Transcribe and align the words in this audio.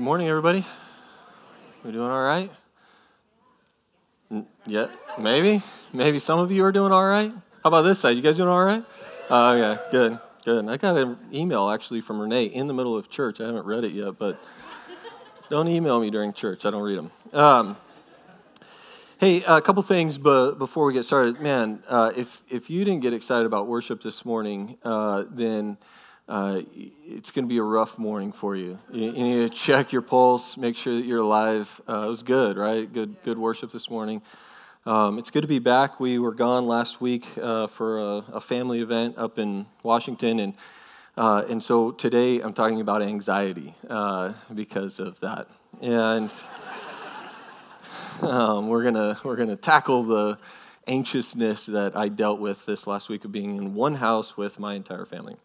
Good 0.00 0.06
morning, 0.06 0.28
everybody. 0.28 0.64
We 1.84 1.92
doing 1.92 2.10
all 2.10 2.22
right? 2.22 2.50
Yeah, 4.64 4.86
maybe. 5.18 5.62
Maybe 5.92 6.18
some 6.18 6.38
of 6.38 6.50
you 6.50 6.64
are 6.64 6.72
doing 6.72 6.90
all 6.90 7.04
right. 7.04 7.30
How 7.30 7.68
about 7.68 7.82
this 7.82 7.98
side? 7.98 8.16
You 8.16 8.22
guys 8.22 8.38
doing 8.38 8.48
all 8.48 8.64
right? 8.64 8.82
Oh, 9.28 9.54
yeah, 9.54 9.76
good, 9.92 10.18
good. 10.42 10.70
I 10.70 10.78
got 10.78 10.96
an 10.96 11.18
email 11.34 11.68
actually 11.68 12.00
from 12.00 12.18
Renee 12.18 12.46
in 12.46 12.66
the 12.66 12.72
middle 12.72 12.96
of 12.96 13.10
church. 13.10 13.42
I 13.42 13.46
haven't 13.48 13.66
read 13.66 13.84
it 13.84 13.92
yet, 13.92 14.18
but 14.18 14.42
don't 15.50 15.68
email 15.68 16.00
me 16.00 16.08
during 16.08 16.32
church. 16.32 16.64
I 16.64 16.70
don't 16.70 16.82
read 16.82 16.96
them. 16.96 17.10
Um, 17.34 17.76
hey, 19.18 19.42
a 19.46 19.60
couple 19.60 19.82
things 19.82 20.16
but 20.16 20.54
before 20.54 20.86
we 20.86 20.94
get 20.94 21.04
started. 21.04 21.42
Man, 21.42 21.82
uh, 21.88 22.10
if, 22.16 22.42
if 22.48 22.70
you 22.70 22.86
didn't 22.86 23.02
get 23.02 23.12
excited 23.12 23.44
about 23.44 23.66
worship 23.66 24.00
this 24.00 24.24
morning, 24.24 24.78
uh, 24.82 25.24
then 25.28 25.76
uh, 26.30 26.62
it's 27.08 27.32
going 27.32 27.44
to 27.44 27.48
be 27.48 27.58
a 27.58 27.62
rough 27.62 27.98
morning 27.98 28.30
for 28.30 28.54
you. 28.54 28.78
you. 28.92 29.10
need 29.10 29.50
to 29.50 29.56
check 29.56 29.90
your 29.90 30.00
pulse, 30.00 30.56
make 30.56 30.76
sure 30.76 30.94
that 30.94 31.04
you're 31.04 31.18
alive. 31.18 31.80
Uh, 31.88 32.04
it 32.06 32.08
was 32.08 32.22
good, 32.22 32.56
right? 32.56 32.90
Good, 32.90 33.16
good 33.24 33.36
worship 33.36 33.72
this 33.72 33.90
morning. 33.90 34.22
Um, 34.86 35.18
it's 35.18 35.32
good 35.32 35.42
to 35.42 35.48
be 35.48 35.58
back. 35.58 35.98
We 35.98 36.20
were 36.20 36.32
gone 36.32 36.66
last 36.66 37.00
week 37.00 37.26
uh, 37.36 37.66
for 37.66 37.98
a, 37.98 38.24
a, 38.34 38.40
family 38.40 38.80
event 38.80 39.18
up 39.18 39.40
in 39.40 39.66
Washington, 39.82 40.38
and 40.38 40.54
uh, 41.16 41.42
and 41.50 41.62
so 41.62 41.90
today 41.90 42.40
I'm 42.40 42.54
talking 42.54 42.80
about 42.80 43.02
anxiety 43.02 43.74
uh, 43.90 44.32
because 44.54 45.00
of 45.00 45.20
that, 45.20 45.48
and 45.82 46.32
um, 48.22 48.68
we're 48.68 48.84
gonna 48.84 49.18
we're 49.22 49.36
gonna 49.36 49.56
tackle 49.56 50.04
the 50.04 50.38
anxiousness 50.86 51.66
that 51.66 51.94
I 51.94 52.08
dealt 52.08 52.40
with 52.40 52.64
this 52.64 52.86
last 52.86 53.08
week 53.08 53.24
of 53.24 53.32
being 53.32 53.56
in 53.56 53.74
one 53.74 53.96
house 53.96 54.36
with 54.36 54.58
my 54.58 54.74
entire 54.74 55.04
family 55.04 55.36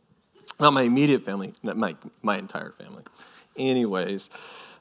not 0.59 0.73
my 0.73 0.83
immediate 0.83 1.21
family, 1.21 1.53
my, 1.63 1.95
my 2.21 2.37
entire 2.37 2.71
family. 2.71 3.03
Anyways, 3.57 4.29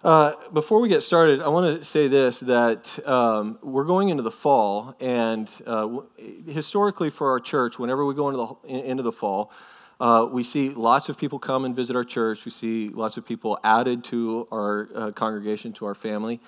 uh, 0.02 0.32
before 0.52 0.80
we 0.80 0.88
get 0.88 1.02
started, 1.02 1.40
I 1.40 1.48
want 1.48 1.78
to 1.78 1.84
say 1.84 2.08
this 2.08 2.40
that 2.40 2.98
um, 3.06 3.58
we're 3.62 3.84
going 3.84 4.08
into 4.08 4.22
the 4.22 4.30
fall, 4.30 4.96
and 5.00 5.50
uh, 5.66 6.00
historically 6.46 7.10
for 7.10 7.30
our 7.30 7.40
church, 7.40 7.78
whenever 7.78 8.04
we 8.04 8.14
go 8.14 8.28
into 8.28 8.58
the, 8.64 8.88
into 8.90 9.02
the 9.02 9.12
fall, 9.12 9.52
uh, 10.00 10.28
we 10.30 10.42
see 10.42 10.70
lots 10.70 11.08
of 11.08 11.16
people 11.16 11.38
come 11.38 11.64
and 11.64 11.74
visit 11.74 11.96
our 11.96 12.04
church. 12.04 12.44
We 12.44 12.50
see 12.50 12.88
lots 12.88 13.16
of 13.16 13.24
people 13.24 13.58
added 13.64 14.04
to 14.04 14.48
our 14.52 14.88
uh, 14.94 15.10
congregation, 15.12 15.72
to 15.74 15.86
our 15.86 15.94
family. 15.94 16.40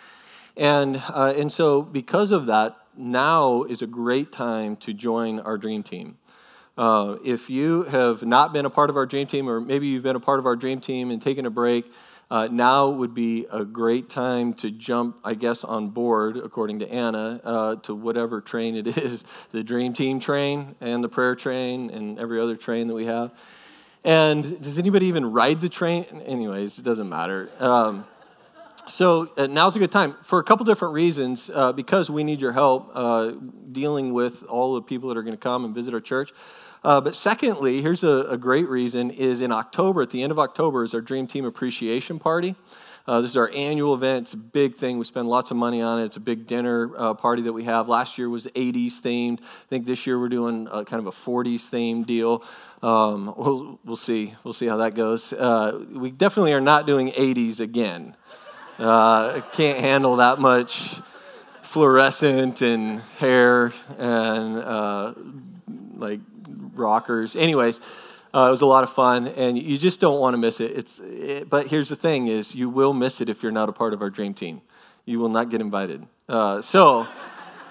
And, 0.57 1.03
uh, 1.09 1.35
and 1.37 1.51
so, 1.53 1.83
because 1.83 2.33
of 2.33 2.47
that, 2.47 2.77
now 2.97 3.63
is 3.65 3.83
a 3.83 3.87
great 3.87 4.33
time 4.33 4.77
to 4.77 4.93
join 4.93 5.39
our 5.41 5.59
dream 5.59 5.83
team. 5.83 6.19
Uh, 6.77 7.17
if 7.25 7.49
you 7.49 7.85
have 7.85 8.25
not 8.25 8.53
been 8.53 8.67
a 8.67 8.71
part 8.71 8.91
of 8.91 8.97
our 8.97 9.07
dream 9.07 9.27
team, 9.27 9.49
or 9.49 9.61
maybe 9.61 9.87
you've 9.87 10.03
been 10.03 10.17
a 10.17 10.21
part 10.21 10.39
of 10.39 10.47
our 10.47 10.57
dream 10.57 10.81
team 10.81 11.11
and 11.11 11.23
taken 11.23 11.47
a 11.47 11.51
break, 11.51 11.91
uh, 12.31 12.49
now 12.51 12.91
would 12.91 13.15
be 13.15 13.47
a 13.53 13.65
great 13.65 14.11
time 14.11 14.53
to 14.53 14.71
jump, 14.71 15.17
I 15.25 15.35
guess, 15.35 15.63
on 15.63 15.91
board, 15.91 16.37
according 16.37 16.81
to 16.81 16.93
Anna, 16.93 17.41
uh, 17.45 17.77
to 17.77 17.95
whatever 17.95 18.41
train 18.41 18.75
it 18.75 18.87
is 18.99 19.23
the 19.53 19.63
dream 19.63 19.95
team 19.95 20.19
train 20.19 20.75
and 20.81 21.03
the 21.03 21.09
prayer 21.09 21.35
train 21.35 21.89
and 21.91 22.19
every 22.19 22.41
other 22.41 22.57
train 22.57 22.89
that 22.89 22.95
we 22.95 23.07
have. 23.07 23.33
And 24.05 24.61
does 24.61 24.79
anybody 24.79 25.07
even 25.07 25.33
ride 25.33 25.61
the 25.61 25.69
train? 25.69 26.05
Anyways, 26.27 26.79
it 26.79 26.85
doesn't 26.85 27.09
matter. 27.09 27.51
Um, 27.59 28.05
so 28.89 29.33
uh, 29.37 29.47
now's 29.47 29.75
a 29.75 29.81
good 29.81 29.91
time 29.91 30.15
for 30.23 30.39
a 30.39 30.45
couple 30.45 30.65
different 30.65 30.95
reasons 30.95 31.51
uh, 31.53 31.73
because 31.73 32.09
we 32.09 32.23
need 32.23 32.41
your 32.41 32.53
help 32.53 32.91
uh, 32.95 33.33
dealing 33.73 34.13
with 34.13 34.45
all 34.49 34.75
the 34.75 34.83
people 34.83 35.09
that 35.09 35.17
are 35.17 35.23
going 35.23 35.33
to 35.33 35.39
come 35.39 35.65
and 35.65 35.75
visit 35.75 35.93
our 35.93 36.01
church 36.01 36.33
uh, 36.85 37.01
but 37.01 37.17
secondly, 37.17 37.83
here's 37.83 38.05
a, 38.05 38.27
a, 38.29 38.37
great 38.37 38.69
reason: 38.69 39.11
is 39.11 39.41
in 39.41 39.53
October, 39.53 40.03
at 40.03 40.11
the 40.11 40.23
end 40.23 40.33
of 40.33 40.39
October, 40.39 40.85
is 40.85 40.95
our 40.95 41.01
Dream 41.01 41.27
Team 41.27 41.45
Appreciation 41.45 42.19
Party. 42.19 42.55
Uh, 43.09 43.21
this 43.21 43.31
is 43.31 43.37
our 43.37 43.51
annual 43.55 43.95
event. 43.95 44.23
It's 44.23 44.35
a 44.35 44.37
big 44.37 44.75
thing. 44.75 44.99
We 44.99 45.05
spend 45.05 45.29
lots 45.29 45.53
of 45.53 45.57
money 45.57 45.81
on 45.81 46.01
it. 46.01 46.07
It's 46.07 46.17
a 46.17 46.21
big 46.21 46.47
dinner 46.47 46.91
uh, 46.97 47.15
party 47.15 47.43
that 47.43 47.53
we 47.53 47.63
have. 47.63 47.89
Last 47.89 48.19
year 48.19 48.29
was 48.29 48.47
80s 48.49 49.01
themed. 49.01 49.41
I 49.41 49.69
think 49.69 49.87
this 49.87 50.09
year 50.09 50.19
we're 50.19 50.29
doing 50.29 50.67
a, 50.73 50.85
kind 50.85 50.99
of 50.99 51.07
a 51.07 51.13
40s 51.13 51.71
themed 51.71 52.07
deal. 52.07 52.43
Um, 52.83 53.33
we'll, 53.37 53.79
we'll 53.85 53.97
see. 53.97 54.35
We'll 54.43 54.55
see 54.55 54.67
how 54.67 54.79
that 54.79 54.97
goes. 54.97 55.33
Uh, 55.33 55.85
we 55.93 56.11
definitely 56.11 56.53
are 56.53 56.61
not 56.61 56.87
doing 56.87 57.13
80s 57.13 57.61
again. 57.61 58.17
Uh, 58.79 59.41
can't 59.53 59.79
handle 59.79 60.17
that 60.17 60.41
much 60.41 61.01
fluorescent 61.63 62.61
and 62.61 63.01
hair 63.19 63.73
and 63.99 64.59
uh, 64.59 65.15
like 65.95 66.21
rockers. 66.79 67.37
Anyways, 67.37 67.81
uh, 68.35 68.47
it 68.49 68.51
was 68.51 68.63
a 68.63 68.67
lot 68.67 68.85
of 68.85 68.91
fun, 68.91 69.29
and 69.29 69.61
you 69.61 69.79
just 69.79 70.01
don't 70.01 70.21
want 70.21 70.35
to 70.35 70.39
miss 70.39 70.61
it. 70.61 70.73
It's, 70.73 70.99
it, 71.01 71.51
but 71.51 71.69
here's 71.69 71.89
the 71.89 71.97
thing: 71.97 72.29
is 72.29 72.55
you 72.55 72.69
will 72.69 72.93
miss 72.93 73.21
it 73.21 73.29
if 73.29 73.43
you're 73.43 73.53
not 73.53 73.69
a 73.69 73.73
part 73.73 73.95
of 73.95 74.03
our 74.03 74.11
dream 74.11 74.35
team. 74.35 74.63
You 75.05 75.19
will 75.19 75.29
not 75.29 75.51
get 75.51 75.61
invited. 75.61 76.07
Uh, 76.29 76.61
so. 76.63 77.07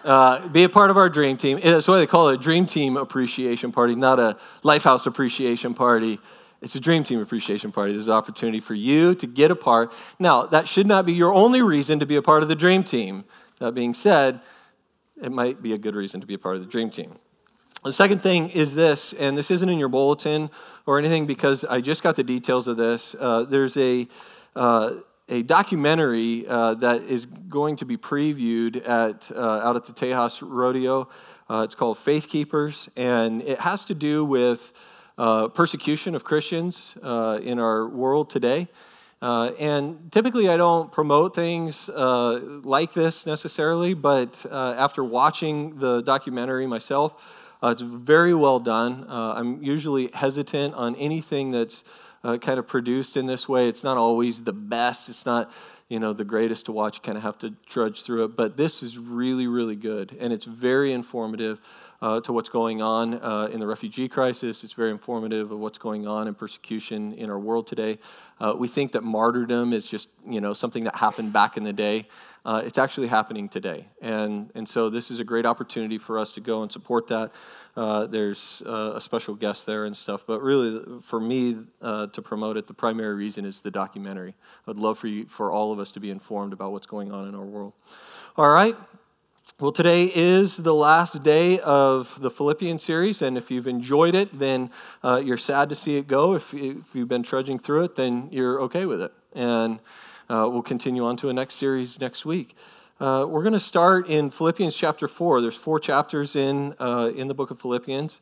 Uh, 0.05 0.47
be 0.49 0.63
a 0.63 0.69
part 0.69 0.91
of 0.91 0.97
our 0.97 1.09
dream 1.09 1.35
team. 1.35 1.59
That's 1.59 1.87
why 1.87 1.97
they 1.97 2.05
call 2.05 2.29
it 2.29 2.35
a 2.35 2.37
dream 2.37 2.67
team 2.67 2.95
appreciation 2.95 3.71
party, 3.71 3.95
not 3.95 4.19
a 4.19 4.37
lifehouse 4.61 5.07
appreciation 5.07 5.73
party. 5.73 6.19
It's 6.61 6.75
a 6.75 6.79
dream 6.79 7.03
team 7.03 7.19
appreciation 7.21 7.71
party. 7.71 7.93
There's 7.93 8.07
an 8.07 8.13
opportunity 8.13 8.59
for 8.59 8.75
you 8.75 9.15
to 9.15 9.27
get 9.27 9.51
a 9.51 9.55
part. 9.55 9.93
Now, 10.19 10.43
that 10.43 10.67
should 10.67 10.87
not 10.87 11.05
be 11.05 11.13
your 11.13 11.33
only 11.33 11.61
reason 11.61 11.99
to 11.99 12.05
be 12.05 12.15
a 12.15 12.21
part 12.21 12.43
of 12.43 12.49
the 12.49 12.55
dream 12.55 12.83
team. 12.83 13.25
That 13.59 13.73
being 13.73 13.93
said, 13.93 14.41
it 15.21 15.31
might 15.31 15.61
be 15.61 15.73
a 15.73 15.77
good 15.77 15.95
reason 15.95 16.21
to 16.21 16.27
be 16.27 16.33
a 16.33 16.39
part 16.39 16.55
of 16.55 16.61
the 16.61 16.67
dream 16.67 16.89
team. 16.89 17.19
The 17.85 17.91
second 17.91 18.23
thing 18.23 18.49
is 18.49 18.73
this, 18.73 19.13
and 19.13 19.37
this 19.37 19.51
isn't 19.51 19.69
in 19.69 19.77
your 19.77 19.89
bulletin 19.89 20.49
or 20.87 20.97
anything 20.97 21.27
because 21.27 21.63
I 21.63 21.81
just 21.81 22.01
got 22.01 22.15
the 22.15 22.23
details 22.23 22.67
of 22.67 22.77
this. 22.77 23.15
Uh, 23.19 23.43
there's 23.43 23.77
a, 23.77 24.07
uh, 24.55 24.93
a 25.29 25.43
documentary 25.43 26.47
uh, 26.47 26.73
that 26.73 27.03
is 27.03 27.27
going 27.27 27.75
to 27.75 27.85
be 27.85 27.95
previewed 27.95 28.77
at, 28.89 29.31
uh, 29.31 29.39
out 29.39 29.75
at 29.75 29.85
the 29.85 29.93
Tejas 29.93 30.41
Rodeo. 30.43 31.09
Uh, 31.47 31.61
it's 31.63 31.75
called 31.75 31.99
Faith 31.99 32.27
Keepers, 32.27 32.89
and 32.97 33.43
it 33.43 33.59
has 33.59 33.85
to 33.85 33.93
do 33.93 34.25
with 34.25 34.73
uh, 35.19 35.49
persecution 35.49 36.15
of 36.15 36.23
Christians 36.23 36.97
in 37.03 37.59
our 37.59 37.87
world 37.87 38.31
today. 38.31 38.67
and 39.21 40.11
typically, 40.11 40.49
I 40.49 40.57
don't 40.57 40.91
promote 40.91 41.35
things 41.35 41.87
like 41.87 42.93
this 42.93 43.27
necessarily, 43.27 43.93
but 43.93 44.43
after 44.51 45.03
watching 45.03 45.77
the 45.77 46.01
documentary 46.01 46.65
myself, 46.65 47.43
uh, 47.65 47.71
it's 47.71 47.81
very 47.81 48.35
well 48.35 48.59
done. 48.59 49.05
Uh, 49.09 49.33
I'm 49.37 49.63
usually 49.63 50.11
hesitant 50.13 50.75
on 50.75 50.95
anything 50.97 51.49
that's 51.49 51.83
uh, 52.23 52.37
kind 52.37 52.59
of 52.59 52.67
produced 52.67 53.17
in 53.17 53.25
this 53.25 53.49
way. 53.49 53.67
It's 53.67 53.83
not 53.83 53.97
always 53.97 54.43
the 54.43 54.53
best. 54.53 55.09
It's 55.09 55.25
not, 55.25 55.51
you 55.89 55.99
know, 55.99 56.13
the 56.13 56.25
greatest 56.25 56.65
to 56.65 56.71
watch. 56.71 57.01
Kind 57.01 57.17
of 57.17 57.23
have 57.23 57.37
to 57.39 57.53
trudge 57.65 58.03
through 58.03 58.25
it. 58.25 58.35
But 58.35 58.57
this 58.57 58.81
is 58.81 58.97
really, 58.97 59.47
really 59.47 59.75
good, 59.75 60.15
and 60.19 60.33
it's 60.33 60.45
very 60.45 60.91
informative 60.91 61.59
uh, 62.01 62.21
to 62.21 62.33
what's 62.33 62.49
going 62.49 62.81
on 62.81 63.15
uh, 63.15 63.49
in 63.51 63.59
the 63.59 63.67
refugee 63.67 64.07
crisis. 64.07 64.63
It's 64.63 64.73
very 64.73 64.91
informative 64.91 65.51
of 65.51 65.59
what's 65.59 65.77
going 65.77 66.07
on 66.07 66.27
in 66.27 66.35
persecution 66.35 67.13
in 67.13 67.29
our 67.29 67.39
world 67.39 67.67
today. 67.67 67.99
Uh, 68.39 68.55
we 68.57 68.67
think 68.67 68.91
that 68.93 69.03
martyrdom 69.03 69.73
is 69.73 69.87
just, 69.87 70.09
you 70.27 70.41
know, 70.41 70.53
something 70.53 70.83
that 70.83 70.95
happened 70.95 71.33
back 71.33 71.57
in 71.57 71.63
the 71.63 71.73
day 71.73 72.07
uh, 72.45 72.61
it's 72.63 72.77
actually 72.77 73.07
happening 73.07 73.49
today. 73.49 73.87
And, 74.01 74.51
and 74.53 74.69
so 74.69 74.91
this 74.91 75.09
is 75.09 75.19
a 75.19 75.23
great 75.23 75.47
opportunity 75.47 75.97
for 75.97 76.19
us 76.19 76.31
to 76.33 76.41
go 76.41 76.61
and 76.61 76.71
support 76.71 77.07
that. 77.07 77.31
Uh, 77.75 78.05
there's 78.05 78.61
uh, 78.67 78.93
a 78.95 79.01
special 79.01 79.33
guest 79.33 79.65
there 79.65 79.83
and 79.85 79.97
stuff, 79.97 80.23
but 80.27 80.41
really, 80.41 81.01
for 81.01 81.19
me 81.19 81.57
to 81.81 82.21
promote 82.23 82.55
it, 82.55 82.67
the 82.67 82.73
primary 82.73 83.15
reason 83.15 83.45
is 83.45 83.61
the 83.61 83.71
documentary. 83.71 84.35
I'd 84.67 84.77
love 84.77 84.99
for 84.99 85.07
you, 85.07 85.25
for 85.25 85.51
all 85.51 85.71
us 85.79 85.91
to 85.93 85.99
be 85.99 86.09
informed 86.09 86.53
about 86.53 86.71
what's 86.71 86.87
going 86.87 87.11
on 87.11 87.27
in 87.27 87.35
our 87.35 87.45
world. 87.45 87.73
All 88.37 88.49
right. 88.49 88.75
Well, 89.59 89.71
today 89.71 90.11
is 90.13 90.57
the 90.57 90.73
last 90.73 91.23
day 91.23 91.59
of 91.59 92.19
the 92.21 92.29
Philippian 92.29 92.79
series, 92.79 93.21
and 93.21 93.37
if 93.37 93.49
you've 93.49 93.67
enjoyed 93.67 94.15
it, 94.15 94.37
then 94.37 94.71
uh, 95.03 95.21
you're 95.23 95.37
sad 95.37 95.69
to 95.69 95.75
see 95.75 95.97
it 95.97 96.07
go. 96.07 96.33
If, 96.33 96.53
if 96.53 96.93
you've 96.93 97.07
been 97.07 97.23
trudging 97.23 97.59
through 97.59 97.85
it, 97.85 97.95
then 97.95 98.27
you're 98.31 98.59
okay 98.63 98.85
with 98.85 99.01
it. 99.01 99.13
And 99.33 99.79
uh, 100.29 100.49
we'll 100.51 100.63
continue 100.63 101.05
on 101.05 101.15
to 101.17 101.29
a 101.29 101.33
next 101.33 101.53
series 101.55 102.01
next 102.01 102.25
week. 102.25 102.57
Uh, 102.99 103.25
we're 103.29 103.43
going 103.43 103.53
to 103.53 103.59
start 103.59 104.09
in 104.09 104.29
Philippians 104.29 104.75
chapter 104.75 105.07
4. 105.07 105.41
There's 105.41 105.55
four 105.55 105.79
chapters 105.79 106.35
in, 106.35 106.73
uh, 106.79 107.11
in 107.15 107.27
the 107.27 107.33
book 107.33 107.51
of 107.51 107.61
Philippians. 107.61 108.19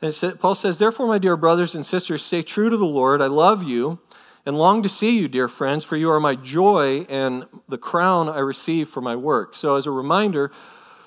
And 0.00 0.38
Paul 0.38 0.54
says, 0.54 0.78
Therefore, 0.78 1.06
my 1.06 1.18
dear 1.18 1.36
brothers 1.36 1.74
and 1.74 1.84
sisters, 1.84 2.22
stay 2.22 2.42
true 2.42 2.70
to 2.70 2.76
the 2.76 2.86
Lord. 2.86 3.22
I 3.22 3.26
love 3.26 3.62
you 3.62 4.00
and 4.46 4.58
long 4.58 4.82
to 4.82 4.88
see 4.88 5.18
you, 5.18 5.28
dear 5.28 5.48
friends, 5.48 5.84
for 5.84 5.96
you 5.96 6.10
are 6.10 6.20
my 6.20 6.34
joy 6.34 7.06
and 7.08 7.46
the 7.68 7.78
crown 7.78 8.28
I 8.28 8.40
receive 8.40 8.88
for 8.88 9.00
my 9.00 9.16
work. 9.16 9.54
So, 9.54 9.76
as 9.76 9.86
a 9.86 9.90
reminder, 9.90 10.50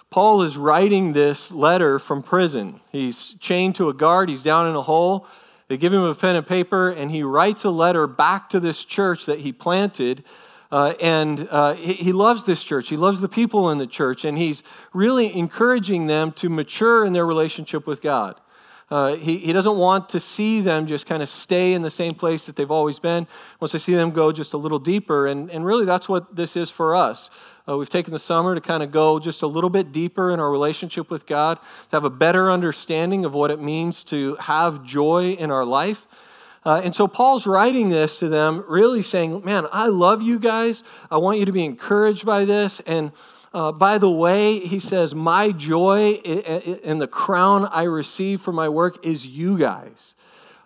Paul 0.09 0.41
is 0.41 0.57
writing 0.57 1.13
this 1.13 1.51
letter 1.51 1.99
from 1.99 2.21
prison. 2.21 2.79
He's 2.91 3.35
chained 3.39 3.75
to 3.75 3.89
a 3.89 3.93
guard, 3.93 4.29
he's 4.29 4.43
down 4.43 4.67
in 4.67 4.75
a 4.75 4.81
hole. 4.81 5.27
They 5.67 5.77
give 5.77 5.93
him 5.93 6.01
a 6.01 6.15
pen 6.15 6.37
and 6.37 6.47
paper, 6.47 6.89
and 6.89 7.11
he 7.11 7.23
writes 7.23 7.65
a 7.65 7.69
letter 7.69 8.07
back 8.07 8.49
to 8.51 8.59
this 8.59 8.85
church 8.85 9.25
that 9.25 9.39
he 9.39 9.51
planted. 9.51 10.25
Uh, 10.71 10.93
and 11.01 11.47
uh, 11.51 11.73
he, 11.73 11.93
he, 11.93 12.11
loves 12.11 12.45
this 12.45 12.63
church. 12.63 12.89
He 12.89 12.97
loves 12.97 13.21
the 13.21 13.29
people 13.29 13.69
in 13.69 13.77
the 13.77 13.87
church, 13.87 14.25
and 14.25 14.37
he's 14.37 14.63
really 14.93 15.33
encouraging 15.37 16.07
them 16.07 16.31
to 16.33 16.49
mature 16.49 17.05
in 17.05 17.13
their 17.13 17.25
relationship 17.25 17.87
with 17.87 18.01
God. 18.01 18.39
Uh, 18.89 19.15
he, 19.15 19.39
he 19.39 19.51
doesn't 19.51 19.77
want 19.77 20.07
to 20.07 20.19
see 20.19 20.61
them 20.61 20.85
just 20.85 21.05
kind 21.05 21.21
of 21.21 21.27
stay 21.27 21.73
in 21.73 21.81
the 21.81 21.89
same 21.89 22.13
place 22.13 22.45
that 22.45 22.55
they've 22.55 22.71
always 22.71 22.99
been. 22.99 23.27
Wants 23.59 23.73
to 23.73 23.79
see 23.79 23.93
them 23.93 24.11
go 24.11 24.31
just 24.31 24.53
a 24.53 24.57
little 24.57 24.79
deeper. 24.79 25.27
And, 25.27 25.51
and 25.51 25.65
really, 25.65 25.85
that's 25.85 26.07
what 26.07 26.37
this 26.37 26.55
is 26.55 26.69
for 26.69 26.95
us. 26.95 27.29
Uh, 27.67 27.77
we've 27.77 27.89
taken 27.89 28.13
the 28.13 28.19
summer 28.19 28.55
to 28.55 28.61
kind 28.61 28.81
of 28.81 28.91
go 28.91 29.19
just 29.19 29.41
a 29.41 29.47
little 29.47 29.69
bit 29.69 29.91
deeper 29.91 30.31
in 30.31 30.39
our 30.39 30.49
relationship 30.49 31.09
with 31.09 31.25
God, 31.25 31.59
to 31.89 31.95
have 31.97 32.05
a 32.05 32.09
better 32.09 32.49
understanding 32.49 33.25
of 33.25 33.33
what 33.33 33.51
it 33.51 33.61
means 33.61 34.05
to 34.05 34.35
have 34.35 34.85
joy 34.85 35.33
in 35.33 35.51
our 35.51 35.65
life. 35.65 36.05
Uh, 36.63 36.81
and 36.83 36.95
so 36.95 37.07
Paul's 37.07 37.45
writing 37.45 37.89
this 37.89 38.19
to 38.19 38.29
them, 38.29 38.63
really 38.67 39.01
saying, 39.01 39.43
Man, 39.43 39.65
I 39.71 39.87
love 39.87 40.21
you 40.21 40.39
guys. 40.39 40.83
I 41.11 41.17
want 41.17 41.39
you 41.39 41.45
to 41.45 41.51
be 41.51 41.65
encouraged 41.65 42.25
by 42.25 42.45
this. 42.45 42.79
And 42.81 43.11
uh, 43.57 43.71
by 43.71 43.97
the 43.97 44.11
way, 44.11 44.59
he 44.59 44.77
says, 44.77 45.15
My 45.15 45.51
joy 45.51 46.13
and 46.83 47.01
the 47.01 47.07
crown 47.07 47.67
I 47.71 47.83
receive 47.83 48.39
for 48.39 48.51
my 48.51 48.69
work 48.69 49.03
is 49.03 49.25
you 49.25 49.57
guys. 49.57 50.13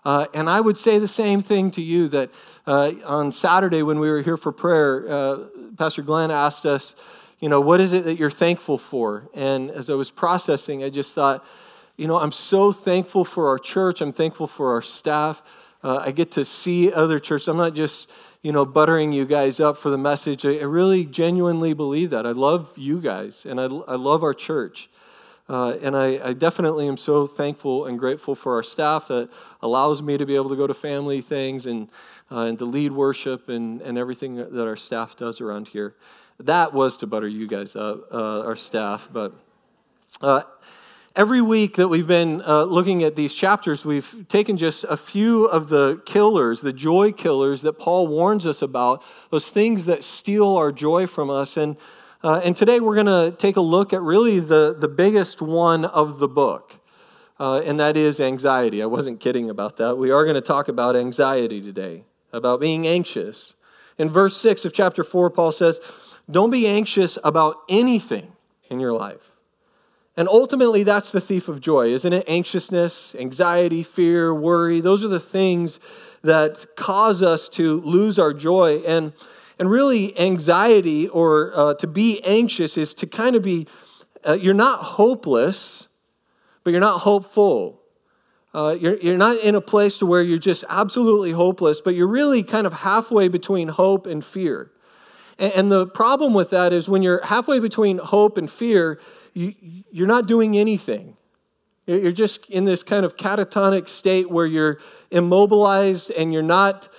Uh, 0.04 0.26
and 0.34 0.50
I 0.50 0.60
would 0.60 0.78
say 0.78 1.00
the 1.00 1.08
same 1.08 1.42
thing 1.42 1.72
to 1.72 1.82
you 1.82 2.10
that 2.10 2.34
uh, 2.68 2.92
on 3.06 3.32
Saturday 3.32 3.82
when 3.82 4.00
we 4.00 4.10
were 4.10 4.22
here 4.22 4.36
for 4.36 4.52
prayer, 4.52 5.10
uh, 5.10 5.38
Pastor 5.78 6.02
Glenn 6.02 6.32
asked 6.32 6.66
us, 6.66 6.96
you 7.40 7.48
know, 7.48 7.62
what 7.62 7.80
is 7.80 7.94
it 7.94 8.04
that 8.04 8.16
you're 8.16 8.30
thankful 8.30 8.78
for? 8.78 9.30
And 9.34 9.72
as 9.72 9.90
I 9.90 9.94
was 9.94 10.12
processing, 10.12 10.84
I 10.84 10.90
just 10.90 11.16
thought, 11.16 11.46
you 11.96 12.08
know, 12.08 12.18
I'm 12.18 12.34
so 12.34 12.74
thankful 12.74 13.24
for 13.24 13.48
our 13.48 13.58
church. 13.58 14.02
I'm 14.02 14.12
thankful 14.12 14.48
for 14.48 14.74
our 14.74 14.82
staff. 14.82 15.42
Uh, 15.82 16.04
I 16.06 16.12
get 16.12 16.32
to 16.32 16.44
see 16.44 16.92
other 16.92 17.20
churches. 17.20 17.48
I'm 17.48 17.56
not 17.56 17.74
just 17.74 18.12
you 18.42 18.52
know, 18.52 18.66
buttering 18.66 19.12
you 19.12 19.26
guys 19.26 19.60
up 19.60 19.78
for 19.78 19.90
the 19.92 19.98
message. 19.98 20.46
I, 20.46 20.62
really 20.64 21.06
genuinely 21.06 21.74
believe 21.74 22.10
that. 22.10 22.26
I 22.26 22.32
love 22.32 22.74
you 22.76 23.00
guys, 23.00 23.46
and 23.46 23.60
I, 23.60 23.66
I 23.66 23.96
love 23.96 24.24
our 24.24 24.34
church. 24.34 24.90
Uh, 25.48 25.78
and 25.82 25.98
I, 25.98 26.30
I, 26.30 26.34
definitely 26.34 26.88
am 26.88 26.96
so 26.98 27.28
thankful 27.28 27.86
and 27.86 28.00
grateful 28.00 28.36
for 28.36 28.56
our 28.56 28.64
staff 28.64 29.10
that 29.10 29.30
allows 29.62 30.02
me 30.02 30.18
to 30.18 30.26
be 30.26 30.36
able 30.36 30.50
to 30.50 30.56
go 30.56 30.66
to 30.66 30.74
family 30.74 31.20
things 31.20 31.66
and, 31.66 31.90
uh, 32.32 32.46
and 32.46 32.58
to 32.60 32.66
lead 32.66 32.94
worship 32.94 33.50
and, 33.50 33.82
and 33.82 33.98
everything 33.98 34.36
that 34.36 34.66
our 34.66 34.78
staff 34.78 35.18
does 35.18 35.42
around 35.42 35.68
here. 35.68 35.94
That 36.40 36.74
was 36.74 36.96
to 36.98 37.08
butter 37.08 37.28
you 37.28 37.48
guys 37.48 37.76
up, 37.76 38.12
uh, 38.14 38.46
our 38.46 38.56
staff. 38.56 39.10
But 39.12 39.34
uh, 40.22 40.44
Every 41.14 41.42
week 41.42 41.76
that 41.76 41.90
we've 41.90 42.08
been 42.08 42.42
uh, 42.48 42.64
looking 42.64 43.04
at 43.04 43.18
these 43.18 43.36
chapters, 43.36 43.84
we've 43.84 44.26
taken 44.30 44.56
just 44.56 44.86
a 44.86 44.96
few 44.96 45.44
of 45.44 45.68
the 45.68 46.02
killers, 46.06 46.62
the 46.62 46.72
joy 46.72 47.12
killers 47.12 47.64
that 47.64 47.74
Paul 47.74 48.08
warns 48.08 48.48
us 48.48 48.62
about, 48.62 49.04
those 49.30 49.50
things 49.50 49.88
that 49.88 50.06
steal 50.06 50.56
our 50.56 50.72
joy 50.72 51.08
from 51.08 51.30
us. 51.30 51.58
And, 51.58 51.76
uh, 52.24 52.40
and 52.46 52.56
today 52.56 52.80
we're 52.80 52.96
going 52.96 53.08
to 53.08 53.36
take 53.38 53.58
a 53.58 53.62
look 53.62 53.92
at 53.92 54.02
really 54.02 54.40
the, 54.40 54.74
the 54.80 54.88
biggest 54.88 55.42
one 55.42 55.84
of 55.84 56.20
the 56.20 56.30
book, 56.30 56.80
uh, 57.42 57.60
and 57.66 57.78
that 57.78 57.98
is 57.98 58.22
anxiety. 58.22 58.82
I 58.82 58.86
wasn't 58.86 59.20
kidding 59.20 59.50
about 59.50 59.76
that. 59.78 59.98
We 59.98 60.12
are 60.12 60.24
going 60.24 60.36
to 60.36 60.42
talk 60.42 60.70
about 60.70 60.96
anxiety 60.96 61.60
today, 61.60 62.06
about 62.32 62.62
being 62.62 62.88
anxious. 62.88 63.56
In 63.98 64.08
verse 64.08 64.38
6 64.38 64.64
of 64.64 64.72
chapter 64.72 65.04
4, 65.04 65.30
Paul 65.32 65.52
says, 65.52 65.82
Don't 66.30 66.52
be 66.52 66.68
anxious 66.68 67.18
about 67.22 67.58
anything 67.68 68.32
in 68.70 68.80
your 68.80 68.94
life. 68.94 69.31
And 70.18 70.28
ultimately, 70.28 70.84
that's 70.84 71.12
the 71.12 71.22
thief 71.22 71.48
of 71.48 71.62
joy, 71.62 71.88
isn't 71.88 72.12
it? 72.12 72.26
Anxiousness, 72.28 73.16
anxiety, 73.16 73.82
fear, 73.82 74.36
worry. 74.36 74.82
Those 74.82 75.06
are 75.06 75.08
the 75.08 75.22
things 75.22 75.80
that 76.22 76.66
cause 76.76 77.24
us 77.24 77.48
to 77.50 77.80
lose 77.82 78.20
our 78.20 78.34
joy. 78.34 78.80
And, 78.80 79.14
and 79.58 79.70
really, 79.70 80.18
anxiety 80.20 81.08
or 81.08 81.52
uh, 81.56 81.74
to 81.76 81.88
be 81.88 82.22
anxious 82.26 82.78
is 82.78 82.94
to 82.96 83.08
kind 83.08 83.38
of 83.38 83.42
be, 83.42 83.68
uh, 84.28 84.34
you're 84.34 84.54
not 84.54 84.80
hopeless, 84.80 85.88
but 86.64 86.72
you're 86.72 86.82
not 86.82 87.00
hopeful. 87.00 87.82
Uh, 88.54 88.76
you're, 88.78 88.98
you're 88.98 89.18
not 89.18 89.38
in 89.38 89.56
a 89.56 89.62
place 89.62 89.98
to 90.00 90.06
where 90.06 90.22
you're 90.22 90.38
just 90.38 90.66
absolutely 90.70 91.32
hopeless, 91.32 91.80
but 91.80 91.96
you're 91.96 92.06
really 92.06 92.44
kind 92.44 92.68
of 92.68 92.74
halfway 92.74 93.30
between 93.30 93.70
hope 93.70 94.06
and 94.06 94.26
fear. 94.26 94.72
And, 95.42 95.72
the 95.72 95.88
problem 95.88 96.36
with 96.36 96.52
that 96.52 96.72
is 96.72 96.88
when 96.88 97.02
you're 97.02 97.26
halfway 97.26 97.58
between 97.58 97.98
hope 97.98 98.38
and 98.38 98.50
fear, 98.50 99.00
you, 99.34 99.54
you're 99.92 100.08
not 100.08 100.28
doing 100.28 100.56
anything. 100.56 101.18
You're 101.88 102.12
just 102.12 102.48
in 102.52 102.66
this 102.66 102.84
kind 102.84 103.04
of 103.04 103.18
catatonic 103.18 103.90
state 103.90 104.30
where 104.30 104.46
you're 104.46 104.78
immobilized 105.10 106.12
and 106.12 106.32
you're 106.32 106.44
not 106.44 106.90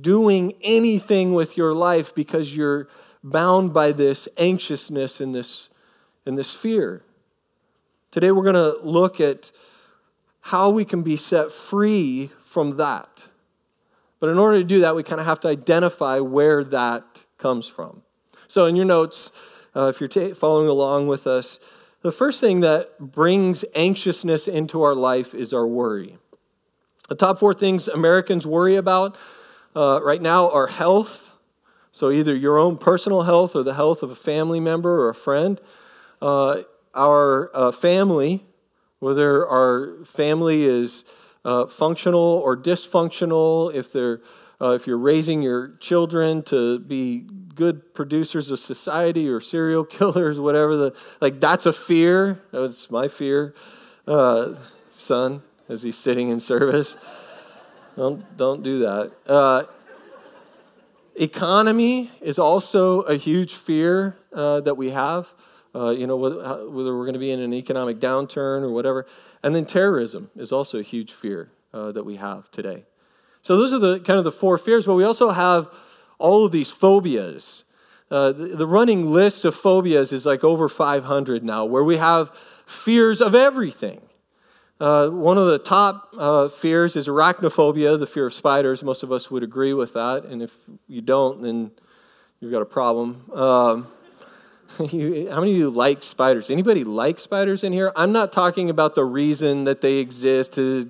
doing 0.00 0.52
anything 0.62 1.34
with 1.34 1.56
your 1.56 1.74
life 1.74 2.14
because 2.14 2.56
you're 2.56 2.88
bound 3.24 3.74
by 3.74 3.90
this 3.90 4.28
anxiousness 4.38 5.20
and 5.20 5.34
this, 5.34 5.68
and 6.24 6.38
this 6.38 6.54
fear. 6.54 7.02
Today, 8.12 8.30
we're 8.30 8.44
going 8.44 8.54
to 8.54 8.78
look 8.84 9.20
at 9.20 9.50
how 10.42 10.70
we 10.70 10.84
can 10.84 11.02
be 11.02 11.16
set 11.16 11.50
free 11.50 12.30
from 12.38 12.76
that. 12.76 13.26
But 14.20 14.28
in 14.28 14.38
order 14.38 14.58
to 14.58 14.64
do 14.64 14.78
that, 14.80 14.94
we 14.94 15.02
kind 15.02 15.20
of 15.20 15.26
have 15.26 15.40
to 15.40 15.48
identify 15.48 16.20
where 16.20 16.62
that 16.62 17.09
comes 17.40 17.68
from. 17.68 18.02
So, 18.46 18.66
in 18.66 18.76
your 18.76 18.84
notes, 18.84 19.66
uh, 19.74 19.92
if 19.94 20.00
you're 20.00 20.34
following 20.34 20.68
along 20.68 21.08
with 21.08 21.26
us, 21.26 21.58
the 22.02 22.12
first 22.12 22.40
thing 22.40 22.60
that 22.60 22.98
brings 22.98 23.64
anxiousness 23.74 24.48
into 24.48 24.82
our 24.82 24.94
life 24.94 25.34
is 25.34 25.52
our 25.52 25.66
worry. 25.66 26.18
The 27.08 27.14
top 27.14 27.38
four 27.38 27.54
things 27.54 27.88
Americans 27.88 28.46
worry 28.46 28.76
about 28.76 29.16
uh, 29.74 30.00
right 30.02 30.22
now 30.22 30.50
are 30.50 30.68
health. 30.68 31.34
So, 31.92 32.10
either 32.10 32.34
your 32.34 32.58
own 32.58 32.76
personal 32.76 33.22
health 33.22 33.56
or 33.56 33.62
the 33.62 33.74
health 33.74 34.02
of 34.02 34.10
a 34.10 34.14
family 34.14 34.60
member 34.60 35.00
or 35.00 35.08
a 35.08 35.14
friend. 35.14 35.60
Uh, 36.22 36.62
our 36.94 37.50
uh, 37.54 37.70
family, 37.70 38.44
whether 38.98 39.46
our 39.46 40.04
family 40.04 40.64
is 40.64 41.04
uh, 41.44 41.66
functional 41.66 42.20
or 42.20 42.56
dysfunctional, 42.56 43.72
if 43.74 43.92
they're 43.92 44.20
uh, 44.60 44.72
if 44.72 44.86
you're 44.86 44.98
raising 44.98 45.42
your 45.42 45.76
children 45.76 46.42
to 46.42 46.78
be 46.80 47.26
good 47.54 47.94
producers 47.94 48.50
of 48.50 48.58
society 48.58 49.28
or 49.28 49.40
serial 49.40 49.84
killers, 49.96 50.38
whatever 50.38 50.76
the 50.76 51.16
like, 51.20 51.40
that's 51.40 51.66
a 51.66 51.72
fear. 51.72 52.40
That's 52.52 52.90
my 52.90 53.08
fear, 53.08 53.54
uh, 54.06 54.54
son, 54.90 55.42
as 55.68 55.82
he's 55.82 55.96
sitting 55.96 56.28
in 56.28 56.40
service. 56.40 56.96
Don't 57.96 58.36
don't 58.36 58.62
do 58.62 58.78
that. 58.78 59.12
Uh, 59.26 59.64
economy 61.16 62.10
is 62.20 62.38
also 62.38 63.02
a 63.02 63.16
huge 63.16 63.54
fear 63.54 64.16
uh, 64.32 64.60
that 64.60 64.76
we 64.76 64.90
have. 64.90 65.32
Uh, 65.72 65.90
you 65.90 66.04
know, 66.04 66.16
whether, 66.16 66.68
whether 66.68 66.96
we're 66.96 67.04
going 67.04 67.12
to 67.12 67.20
be 67.20 67.30
in 67.30 67.38
an 67.38 67.54
economic 67.54 68.00
downturn 68.00 68.62
or 68.62 68.72
whatever. 68.72 69.06
And 69.40 69.54
then 69.54 69.66
terrorism 69.66 70.28
is 70.34 70.50
also 70.50 70.80
a 70.80 70.82
huge 70.82 71.12
fear 71.12 71.52
uh, 71.72 71.92
that 71.92 72.02
we 72.02 72.16
have 72.16 72.50
today. 72.50 72.86
So 73.42 73.56
those 73.56 73.72
are 73.72 73.78
the 73.78 74.00
kind 74.00 74.18
of 74.18 74.24
the 74.24 74.32
four 74.32 74.58
fears, 74.58 74.86
but 74.86 74.94
we 74.94 75.04
also 75.04 75.30
have 75.30 75.76
all 76.18 76.44
of 76.44 76.52
these 76.52 76.70
phobias. 76.70 77.64
Uh, 78.10 78.32
the, 78.32 78.46
the, 78.48 78.66
running 78.66 79.06
list 79.06 79.44
of 79.44 79.54
phobias 79.54 80.12
is 80.12 80.26
like 80.26 80.42
over 80.42 80.68
500 80.68 81.44
now, 81.44 81.64
where 81.64 81.84
we 81.84 81.96
have 81.96 82.36
fears 82.36 83.22
of 83.22 83.34
everything. 83.34 84.00
Uh, 84.80 85.10
one 85.10 85.38
of 85.38 85.46
the 85.46 85.58
top 85.58 86.08
uh, 86.18 86.48
fears 86.48 86.96
is 86.96 87.06
arachnophobia, 87.06 87.98
the 87.98 88.06
fear 88.06 88.26
of 88.26 88.34
spiders. 88.34 88.82
Most 88.82 89.02
of 89.02 89.12
us 89.12 89.30
would 89.30 89.42
agree 89.42 89.74
with 89.74 89.92
that, 89.92 90.24
and 90.24 90.42
if 90.42 90.54
you 90.88 91.00
don't, 91.00 91.42
then 91.42 91.70
you've 92.40 92.50
got 92.50 92.62
a 92.62 92.66
problem. 92.66 93.30
Um, 93.32 93.86
you, 94.90 95.30
how 95.30 95.40
many 95.40 95.52
of 95.52 95.58
you 95.58 95.70
like 95.70 96.02
spiders? 96.02 96.50
Anybody 96.50 96.82
like 96.82 97.20
spiders 97.20 97.62
in 97.62 97.72
here? 97.72 97.92
I'm 97.94 98.12
not 98.12 98.32
talking 98.32 98.70
about 98.70 98.94
the 98.94 99.04
reason 99.04 99.64
that 99.64 99.82
they 99.82 99.98
exist 99.98 100.54
to 100.54 100.84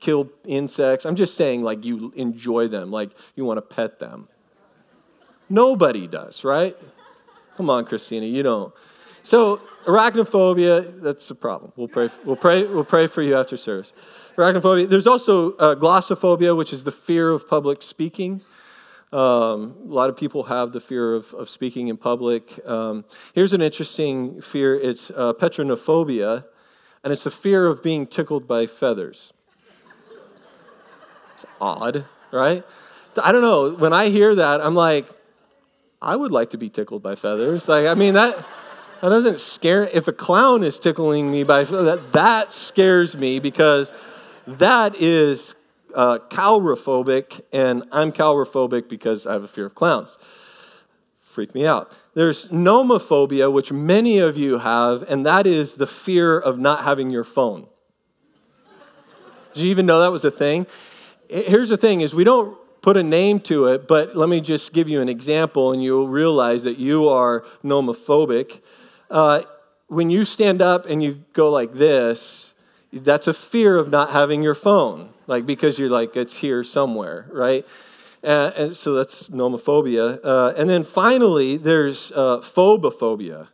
kill 0.00 0.30
insects. 0.46 1.04
I'm 1.04 1.16
just 1.16 1.36
saying, 1.36 1.62
like, 1.62 1.84
you 1.84 2.12
enjoy 2.16 2.68
them, 2.68 2.90
like, 2.90 3.10
you 3.36 3.44
want 3.44 3.58
to 3.58 3.62
pet 3.62 4.00
them. 4.00 4.28
Nobody 5.48 6.06
does, 6.06 6.44
right? 6.44 6.76
Come 7.56 7.70
on, 7.70 7.84
Christina, 7.84 8.26
you 8.26 8.42
don't. 8.42 8.72
So, 9.22 9.60
arachnophobia, 9.84 11.02
that's 11.02 11.30
a 11.30 11.34
problem. 11.34 11.72
We'll 11.76 11.88
pray, 11.88 12.08
we'll 12.24 12.36
pray, 12.36 12.64
we'll 12.64 12.84
pray 12.84 13.06
for 13.06 13.20
you 13.20 13.36
after 13.36 13.56
service. 13.56 13.92
Arachnophobia. 14.36 14.88
There's 14.88 15.06
also 15.06 15.52
uh, 15.56 15.74
glossophobia, 15.74 16.56
which 16.56 16.72
is 16.72 16.84
the 16.84 16.92
fear 16.92 17.30
of 17.30 17.48
public 17.48 17.82
speaking. 17.82 18.40
Um, 19.12 19.74
a 19.82 19.92
lot 19.92 20.08
of 20.08 20.16
people 20.16 20.44
have 20.44 20.72
the 20.72 20.80
fear 20.80 21.14
of, 21.14 21.34
of 21.34 21.50
speaking 21.50 21.88
in 21.88 21.96
public. 21.96 22.64
Um, 22.66 23.04
here's 23.34 23.52
an 23.52 23.60
interesting 23.60 24.40
fear 24.40 24.74
it's 24.76 25.10
uh, 25.10 25.32
pteronophobia, 25.32 26.44
and 27.02 27.12
it's 27.12 27.24
the 27.24 27.30
fear 27.30 27.66
of 27.66 27.82
being 27.82 28.06
tickled 28.06 28.46
by 28.46 28.66
feathers 28.66 29.32
odd, 31.60 32.04
right? 32.32 32.64
I 33.22 33.32
don't 33.32 33.42
know. 33.42 33.72
When 33.74 33.92
I 33.92 34.08
hear 34.08 34.34
that, 34.34 34.60
I'm 34.60 34.74
like, 34.74 35.08
I 36.00 36.16
would 36.16 36.30
like 36.30 36.50
to 36.50 36.58
be 36.58 36.68
tickled 36.68 37.02
by 37.02 37.16
feathers. 37.16 37.68
Like, 37.68 37.86
I 37.86 37.94
mean, 37.94 38.14
that 38.14 38.36
that 39.02 39.08
doesn't 39.08 39.40
scare. 39.40 39.84
If 39.88 40.08
a 40.08 40.12
clown 40.12 40.62
is 40.62 40.78
tickling 40.78 41.30
me 41.30 41.44
by 41.44 41.64
that, 41.64 42.12
that 42.12 42.52
scares 42.52 43.16
me 43.16 43.38
because 43.38 43.92
that 44.46 44.94
is 44.96 45.54
uh, 45.94 46.18
and 47.52 47.82
I'm 47.92 48.12
coulrophobic 48.12 48.88
because 48.88 49.26
I 49.26 49.32
have 49.32 49.42
a 49.42 49.48
fear 49.48 49.66
of 49.66 49.74
clowns. 49.74 50.84
Freak 51.20 51.54
me 51.54 51.66
out. 51.66 51.92
There's 52.14 52.48
nomophobia, 52.48 53.52
which 53.52 53.72
many 53.72 54.18
of 54.18 54.36
you 54.36 54.58
have, 54.58 55.02
and 55.08 55.24
that 55.26 55.46
is 55.46 55.76
the 55.76 55.86
fear 55.86 56.38
of 56.38 56.58
not 56.58 56.84
having 56.84 57.10
your 57.10 57.24
phone. 57.24 57.66
Did 59.54 59.64
you 59.64 59.70
even 59.70 59.86
know 59.86 60.00
that 60.00 60.12
was 60.12 60.24
a 60.24 60.30
thing? 60.30 60.66
Here's 61.30 61.68
the 61.68 61.76
thing 61.76 62.00
is 62.00 62.14
we 62.14 62.24
don't 62.24 62.58
put 62.82 62.96
a 62.96 63.02
name 63.02 63.40
to 63.40 63.66
it, 63.66 63.86
but 63.86 64.16
let 64.16 64.28
me 64.28 64.40
just 64.40 64.72
give 64.72 64.88
you 64.88 65.00
an 65.00 65.08
example 65.08 65.72
and 65.72 65.82
you'll 65.82 66.08
realize 66.08 66.64
that 66.64 66.78
you 66.78 67.08
are 67.08 67.42
nomophobic. 67.62 68.60
Uh, 69.10 69.42
when 69.86 70.10
you 70.10 70.24
stand 70.24 70.60
up 70.62 70.86
and 70.86 71.02
you 71.02 71.24
go 71.32 71.50
like 71.50 71.72
this, 71.72 72.54
that's 72.92 73.26
a 73.26 73.34
fear 73.34 73.76
of 73.76 73.90
not 73.90 74.10
having 74.10 74.42
your 74.42 74.54
phone, 74.54 75.10
like 75.26 75.46
because 75.46 75.78
you're 75.78 75.90
like, 75.90 76.16
it's 76.16 76.38
here 76.38 76.64
somewhere, 76.64 77.28
right? 77.30 77.66
Uh, 78.24 78.50
and 78.56 78.76
so 78.76 78.94
that's 78.94 79.28
nomophobia. 79.28 80.18
Uh, 80.22 80.52
and 80.56 80.68
then 80.68 80.84
finally, 80.84 81.56
there's 81.56 82.12
uh, 82.12 82.38
phobophobia, 82.38 83.48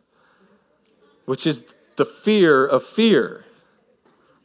which 1.25 1.45
is 1.45 1.75
the 1.95 2.05
fear 2.05 2.65
of 2.65 2.83
fear. 2.83 3.45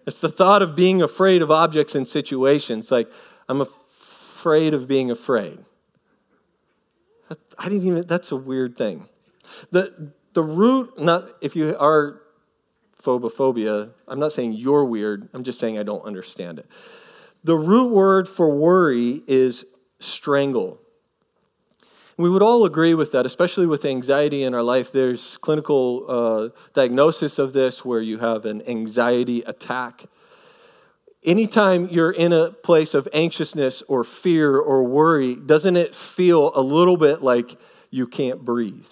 It's 0.07 0.19
the 0.19 0.29
thought 0.29 0.63
of 0.63 0.75
being 0.75 1.01
afraid 1.01 1.43
of 1.43 1.51
objects 1.51 1.95
and 1.95 2.07
situations. 2.07 2.91
Like, 2.91 3.11
I'm 3.49 3.61
afraid 3.61 4.75
of 4.75 4.89
being 4.89 5.11
afraid. 5.11 5.59
I 7.59 7.69
didn't 7.69 7.87
even, 7.87 8.07
that's 8.07 8.33
a 8.33 8.37
weird 8.37 8.77
thing. 8.77 9.09
The, 9.71 10.13
the 10.33 10.43
root, 10.43 11.01
not 11.01 11.25
if 11.41 11.57
you 11.57 11.77
are 11.79 12.21
phobophobia, 13.03 13.93
I'm 14.07 14.19
not 14.19 14.33
saying 14.33 14.55
you're 14.55 14.85
weird, 14.85 15.29
I'm 15.33 15.45
just 15.45 15.59
saying 15.59 15.79
I 15.79 15.83
don't 15.83 16.05
understand 16.05 16.59
it. 16.59 16.67
The 17.45 17.57
root 17.57 17.93
word 17.93 18.29
for 18.29 18.55
worry 18.55 19.23
is 19.27 19.65
strangle. 19.99 20.81
We 22.17 22.29
would 22.29 22.43
all 22.43 22.65
agree 22.67 22.95
with 22.95 23.13
that, 23.13 23.25
especially 23.25 23.67
with 23.67 23.85
anxiety 23.85 24.43
in 24.43 24.55
our 24.55 24.63
life. 24.63 24.93
There's 24.93 25.37
clinical 25.39 26.05
uh, 26.09 26.49
diagnosis 26.75 27.39
of 27.39 27.53
this 27.53 27.85
where 27.85 28.01
you 28.01 28.19
have 28.19 28.45
an 28.45 28.67
anxiety 28.69 29.43
attack. 29.43 30.05
Anytime 31.25 31.89
you're 31.91 32.11
in 32.11 32.33
a 32.33 32.51
place 32.51 32.95
of 32.95 33.09
anxiousness 33.15 33.83
or 33.83 34.05
fear 34.05 34.59
or 34.59 34.83
worry, 34.85 35.37
doesn't 35.37 35.77
it 35.77 35.95
feel 35.95 36.53
a 36.55 36.61
little 36.61 36.97
bit 36.97 37.23
like 37.23 37.59
you 37.91 38.07
can't 38.07 38.45
breathe? 38.45 38.91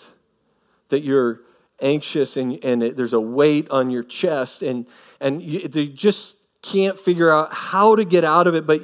That 0.89 1.03
you're 1.03 1.41
anxious 1.83 2.37
and, 2.37 2.63
and 2.65 2.83
it, 2.83 2.97
there's 2.97 3.13
a 3.13 3.21
weight 3.21 3.69
on 3.71 3.91
your 3.91 4.03
chest 4.03 4.63
and, 4.63 4.89
and 5.21 5.43
you, 5.43 5.69
you 5.73 5.89
just 5.89 6.37
can't 6.63 6.99
figure 6.99 7.33
out 7.33 7.53
how 7.53 7.97
to 7.97 8.05
get 8.05 8.25
out 8.25 8.47
of 8.47 8.55
it, 8.55 8.67
but 8.67 8.81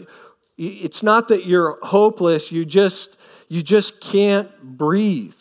it's 0.59 1.03
not 1.03 1.29
that 1.29 1.45
you're 1.47 1.79
hopeless, 1.83 2.51
you 2.51 2.65
just 2.65 3.21
you 3.49 3.63
just 3.63 4.01
can't 4.01 4.51
breathe. 4.63 5.35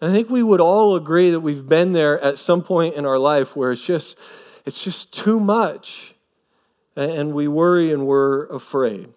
And 0.00 0.10
I 0.10 0.14
think 0.14 0.28
we 0.28 0.42
would 0.42 0.60
all 0.60 0.94
agree 0.94 1.30
that 1.30 1.40
we've 1.40 1.66
been 1.66 1.92
there 1.92 2.20
at 2.20 2.38
some 2.38 2.62
point 2.62 2.94
in 2.94 3.06
our 3.06 3.18
life 3.18 3.56
where 3.56 3.72
it's 3.72 3.86
just 3.86 4.18
it's 4.66 4.84
just 4.84 5.14
too 5.14 5.40
much. 5.40 6.14
And 6.96 7.34
we 7.34 7.46
worry 7.46 7.92
and 7.92 8.06
we're 8.06 8.46
afraid. 8.46 9.08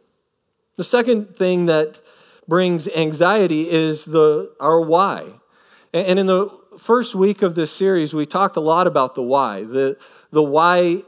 The 0.75 0.83
second 0.83 1.35
thing 1.35 1.65
that 1.65 2.01
brings 2.47 2.87
anxiety 2.89 3.69
is 3.69 4.05
the 4.05 4.53
our 4.59 4.81
why. 4.81 5.33
And 5.93 6.19
in 6.19 6.27
the 6.27 6.49
first 6.77 7.15
week 7.15 7.41
of 7.41 7.55
this 7.55 7.71
series, 7.71 8.13
we 8.13 8.25
talked 8.25 8.55
a 8.55 8.61
lot 8.61 8.87
about 8.87 9.15
the 9.15 9.23
why. 9.23 9.63
The, 9.63 9.97
the 10.31 10.43
why 10.43 11.01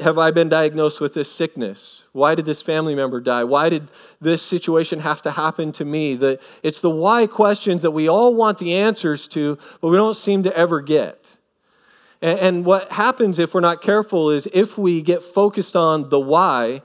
have 0.00 0.18
I 0.18 0.30
been 0.30 0.48
diagnosed 0.48 1.00
with 1.00 1.14
this 1.14 1.30
sickness? 1.30 2.04
Why 2.12 2.34
did 2.34 2.44
this 2.44 2.62
family 2.62 2.94
member 2.94 3.20
die? 3.20 3.44
Why 3.44 3.68
did 3.68 3.88
this 4.20 4.42
situation 4.42 5.00
have 5.00 5.22
to 5.22 5.32
happen 5.32 5.72
to 5.72 5.84
me? 5.84 6.14
The, 6.14 6.40
it's 6.62 6.80
the 6.80 6.90
why 6.90 7.26
questions 7.26 7.82
that 7.82 7.90
we 7.90 8.08
all 8.08 8.34
want 8.34 8.58
the 8.58 8.74
answers 8.74 9.28
to, 9.28 9.56
but 9.80 9.88
we 9.88 9.96
don't 9.96 10.16
seem 10.16 10.42
to 10.44 10.56
ever 10.56 10.80
get. 10.80 11.38
And, 12.22 12.38
and 12.38 12.64
what 12.64 12.92
happens 12.92 13.38
if 13.38 13.54
we're 13.54 13.60
not 13.60 13.82
careful 13.82 14.30
is 14.30 14.48
if 14.52 14.78
we 14.78 15.02
get 15.02 15.22
focused 15.22 15.76
on 15.76 16.10
the 16.10 16.20
why, 16.20 16.82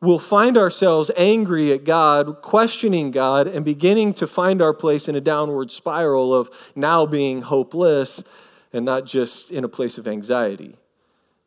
we'll 0.00 0.18
find 0.18 0.56
ourselves 0.56 1.10
angry 1.16 1.72
at 1.72 1.84
God, 1.84 2.42
questioning 2.42 3.10
God, 3.10 3.46
and 3.46 3.64
beginning 3.64 4.14
to 4.14 4.26
find 4.26 4.62
our 4.62 4.74
place 4.74 5.08
in 5.08 5.14
a 5.14 5.20
downward 5.20 5.72
spiral 5.72 6.34
of 6.34 6.72
now 6.74 7.06
being 7.06 7.42
hopeless 7.42 8.22
and 8.72 8.84
not 8.84 9.06
just 9.06 9.50
in 9.50 9.64
a 9.64 9.68
place 9.68 9.98
of 9.98 10.06
anxiety. 10.06 10.76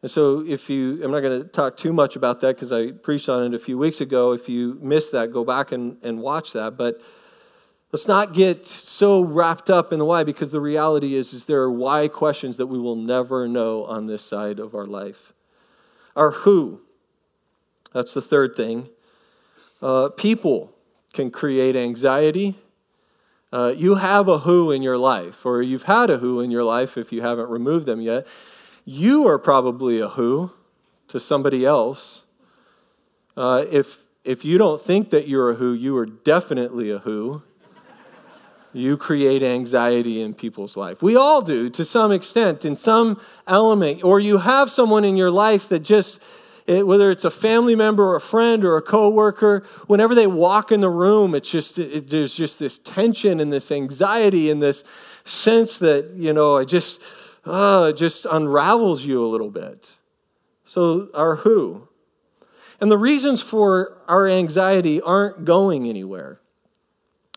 And 0.02 0.10
so, 0.10 0.44
if 0.48 0.70
you, 0.70 1.04
I'm 1.04 1.12
not 1.12 1.20
going 1.20 1.44
to 1.44 1.48
talk 1.48 1.78
too 1.78 1.94
much 1.94 2.16
about 2.16 2.40
that 2.42 2.56
because 2.56 2.72
I 2.72 2.92
preached 2.92 3.30
on 3.30 3.44
it 3.46 3.54
a 3.54 3.60
few 3.60 3.78
weeks 3.78 4.02
ago. 4.02 4.34
If 4.34 4.50
you 4.50 4.80
missed 4.82 5.12
that, 5.12 5.32
go 5.32 5.44
back 5.44 5.72
and, 5.72 5.98
and 6.04 6.22
watch 6.22 6.54
that. 6.54 6.76
But 6.76 7.02
let's 7.92 8.08
not 8.08 8.34
get 8.34 8.66
so 8.66 9.24
wrapped 9.24 9.70
up 9.70 9.94
in 9.94 10.00
the 10.00 10.06
why 10.06 10.24
because 10.24 10.50
the 10.50 10.62
reality 10.62 11.14
is, 11.14 11.34
is 11.34 11.46
there 11.46 11.62
are 11.62 11.72
why 11.72 12.08
questions 12.08 12.58
that 12.58 12.66
we 12.66 12.80
will 12.80 12.96
never 12.96 13.48
know 13.48 13.86
on 13.86 14.08
this 14.08 14.24
side 14.24 14.60
of 14.60 14.74
our 14.74 14.88
life. 14.88 15.34
Our 16.16 16.32
who, 16.32 16.82
that's 17.94 18.16
the 18.16 18.22
third 18.22 18.56
thing. 18.56 18.90
Uh, 19.84 20.10
people 20.10 20.74
can 21.14 21.30
create 21.30 21.76
anxiety. 21.76 22.56
Uh, 23.54 23.74
you 23.76 23.96
have 23.96 24.28
a 24.28 24.40
who 24.40 24.72
in 24.72 24.82
your 24.82 24.98
life, 24.98 25.46
or 25.46 25.62
you've 25.62 25.84
had 25.84 26.10
a 26.10 26.18
who 26.18 26.40
in 26.40 26.52
your 26.52 26.64
life 26.64 26.98
if 26.98 27.12
you 27.12 27.22
haven't 27.22 27.50
removed 27.50 27.86
them 27.86 28.00
yet. 28.00 28.26
You 28.94 29.26
are 29.30 29.40
probably 29.40 30.02
a 30.02 30.10
who 30.10 30.52
to 31.08 31.18
somebody 31.18 31.66
else. 31.66 32.24
Uh, 33.38 33.64
if, 33.72 34.04
if 34.26 34.44
you 34.44 34.58
don't 34.58 34.82
think 34.82 35.12
that 35.12 35.30
you're 35.30 35.52
a 35.52 35.56
who, 35.56 35.72
you 35.72 35.96
are 35.96 36.06
definitely 36.06 36.92
a 36.92 36.98
who. 36.98 37.42
You 38.74 38.98
create 38.98 39.44
anxiety 39.44 40.22
in 40.22 40.34
people's 40.34 40.76
life. 40.76 41.02
We 41.02 41.16
all 41.16 41.42
do 41.42 41.70
to 41.70 41.86
some 41.86 42.12
extent, 42.12 42.66
in 42.66 42.76
some 42.76 43.22
element. 43.48 44.04
Or 44.04 44.20
you 44.20 44.40
have 44.40 44.70
someone 44.70 45.06
in 45.06 45.16
your 45.16 45.32
life 45.32 45.70
that 45.70 45.84
just, 45.84 46.22
it, 46.68 46.86
whether 46.86 47.12
it's 47.12 47.24
a 47.24 47.32
family 47.32 47.78
member 47.78 48.04
or 48.04 48.18
a 48.18 48.22
friend 48.22 48.66
or 48.66 48.76
a 48.76 48.82
coworker, 48.82 49.64
whenever 49.88 50.14
they 50.14 50.28
walk 50.28 50.70
in 50.70 50.82
the 50.82 50.90
room, 50.90 51.34
it's 51.34 51.50
just 51.50 51.80
it, 51.80 52.10
there's 52.10 52.36
just 52.36 52.60
this 52.60 52.78
tension 52.78 53.40
and 53.40 53.54
this 53.54 53.72
anxiety 53.72 54.52
and 54.52 54.62
this 54.62 54.84
sense 55.24 55.78
that 55.78 56.10
you 56.16 56.34
know 56.34 56.58
I 56.58 56.66
just 56.66 57.31
uh, 57.46 57.92
just 57.92 58.26
unravels 58.26 59.06
you 59.06 59.24
a 59.24 59.28
little 59.28 59.50
bit. 59.50 59.96
So, 60.66 61.08
our 61.14 61.38
who. 61.38 61.88
And 62.80 62.92
the 62.92 62.98
reasons 62.98 63.42
for 63.42 63.98
our 64.08 64.28
anxiety 64.28 65.02
aren't 65.02 65.46
going 65.46 65.88
anywhere. 65.88 66.40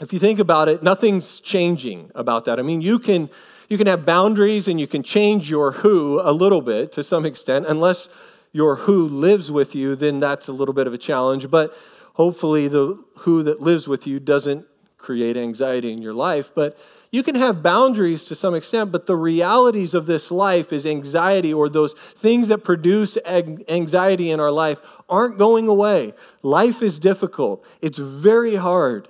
If 0.01 0.13
you 0.13 0.19
think 0.19 0.39
about 0.39 0.69
it, 0.69 0.83
nothing's 0.83 1.41
changing 1.41 2.11
about 2.15 2.47
that. 2.47 2.59
I 2.59 2.63
mean, 2.63 2.81
you 2.81 2.99
can, 2.99 3.31
you 3.69 3.79
can 3.79 3.87
have 3.87 4.05
boundaries 4.05 4.69
and 4.69 4.81
you 4.81 4.87
can 4.87 5.03
change 5.03 5.51
your 5.51 5.73
who 5.73 6.21
a 6.21 6.33
little 6.33 6.63
bit 6.63 6.93
to 6.93 7.05
some 7.05 7.25
extent, 7.25 7.67
unless 7.67 8.09
your 8.53 8.77
who 8.77 9.07
lives 9.09 9.51
with 9.51 9.75
you, 9.75 9.95
then 9.97 10.21
that's 10.21 10.49
a 10.49 10.53
little 10.53 10.75
bit 10.75 10.87
of 10.87 10.95
a 10.95 10.99
challenge. 10.99 11.51
But 11.51 11.75
hopefully, 12.15 12.69
the 12.69 13.05
who 13.19 13.43
that 13.43 13.61
lives 13.61 13.87
with 13.89 14.07
you 14.07 14.21
doesn't 14.21 14.67
create 14.97 15.37
anxiety 15.37 15.93
in 15.93 16.01
your 16.01 16.15
life. 16.15 16.53
But 16.55 16.79
you 17.15 17.23
can 17.23 17.37
have 17.37 17.63
boundaries 17.63 18.25
to 18.25 18.35
some 18.35 18.57
extent, 18.57 18.91
but 18.91 19.07
the 19.07 19.15
realities 19.15 19.95
of 19.95 20.07
this 20.07 20.33
life 20.33 20.73
is 20.73 20.85
anxiety 20.85 21.55
or 21.55 21.69
those 21.69 21.93
things 21.93 22.49
that 22.49 22.65
produce 22.65 23.17
anxiety 23.25 24.33
in 24.33 24.41
our 24.41 24.51
life 24.51 24.81
aren't 25.09 25.39
going 25.39 25.69
away. 25.69 26.13
Life 26.43 26.83
is 26.83 26.99
difficult, 26.99 27.65
it's 27.81 27.99
very 27.99 28.57
hard. 28.57 29.07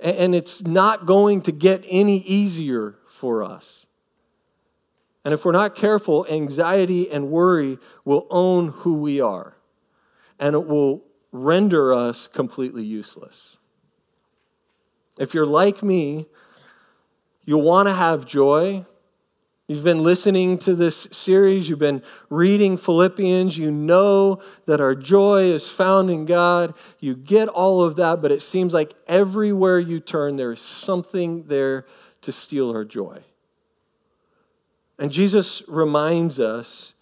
And 0.00 0.34
it's 0.34 0.64
not 0.64 1.06
going 1.06 1.40
to 1.42 1.52
get 1.52 1.84
any 1.88 2.16
easier 2.18 2.96
for 3.06 3.44
us. 3.44 3.86
And 5.24 5.32
if 5.32 5.44
we're 5.44 5.52
not 5.52 5.76
careful, 5.76 6.26
anxiety 6.28 7.08
and 7.12 7.30
worry 7.30 7.78
will 8.04 8.26
own 8.28 8.70
who 8.70 8.94
we 8.94 9.20
are, 9.20 9.56
and 10.40 10.56
it 10.56 10.66
will 10.66 11.04
render 11.30 11.94
us 11.94 12.26
completely 12.26 12.82
useless. 12.82 13.56
If 15.18 15.34
you're 15.34 15.46
like 15.46 15.82
me, 15.82 16.26
you'll 17.44 17.62
want 17.62 17.88
to 17.88 17.94
have 17.94 18.26
joy. 18.26 18.84
You've 19.66 19.84
been 19.84 20.02
listening 20.02 20.58
to 20.58 20.74
this 20.74 21.08
series, 21.10 21.70
you've 21.70 21.78
been 21.78 22.02
reading 22.28 22.76
Philippians, 22.76 23.56
you 23.56 23.70
know 23.70 24.42
that 24.66 24.78
our 24.78 24.94
joy 24.94 25.44
is 25.44 25.70
found 25.70 26.10
in 26.10 26.26
God. 26.26 26.74
You 27.00 27.14
get 27.14 27.48
all 27.48 27.82
of 27.82 27.96
that, 27.96 28.20
but 28.20 28.30
it 28.30 28.42
seems 28.42 28.74
like 28.74 28.92
everywhere 29.06 29.78
you 29.78 30.00
turn, 30.00 30.36
there 30.36 30.52
is 30.52 30.60
something 30.60 31.44
there 31.44 31.86
to 32.20 32.30
steal 32.30 32.70
our 32.70 32.84
joy. 32.84 33.22
And 34.98 35.10
Jesus 35.10 35.62
reminds 35.66 36.38
us 36.38 36.92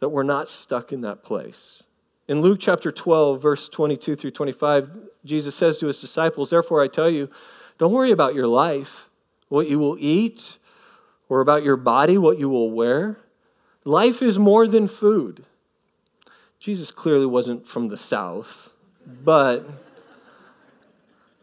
that 0.00 0.08
we're 0.08 0.22
not 0.22 0.48
stuck 0.48 0.92
in 0.92 1.02
that 1.02 1.24
place. 1.24 1.82
In 2.28 2.40
Luke 2.40 2.58
chapter 2.60 2.90
12, 2.90 3.40
verse 3.40 3.68
22 3.68 4.16
through 4.16 4.32
25, 4.32 4.90
Jesus 5.24 5.54
says 5.54 5.78
to 5.78 5.86
his 5.86 6.00
disciples, 6.00 6.50
Therefore 6.50 6.82
I 6.82 6.88
tell 6.88 7.08
you, 7.08 7.30
don't 7.78 7.92
worry 7.92 8.10
about 8.10 8.34
your 8.34 8.48
life, 8.48 9.08
what 9.48 9.68
you 9.68 9.78
will 9.78 9.96
eat, 10.00 10.58
or 11.28 11.40
about 11.40 11.62
your 11.62 11.76
body, 11.76 12.18
what 12.18 12.38
you 12.38 12.48
will 12.48 12.70
wear. 12.70 13.18
Life 13.84 14.22
is 14.22 14.38
more 14.38 14.66
than 14.66 14.88
food. 14.88 15.44
Jesus 16.58 16.90
clearly 16.90 17.26
wasn't 17.26 17.68
from 17.68 17.88
the 17.88 17.96
South, 17.96 18.74
but 19.06 19.68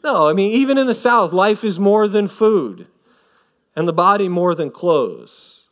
no, 0.04 0.28
I 0.28 0.34
mean, 0.34 0.52
even 0.52 0.78
in 0.78 0.86
the 0.86 0.94
South, 0.94 1.32
life 1.32 1.64
is 1.64 1.80
more 1.80 2.10
than 2.10 2.28
food, 2.28 2.88
and 3.74 3.88
the 3.88 3.94
body 3.94 4.28
more 4.28 4.54
than 4.54 4.70
clothes. 4.70 5.63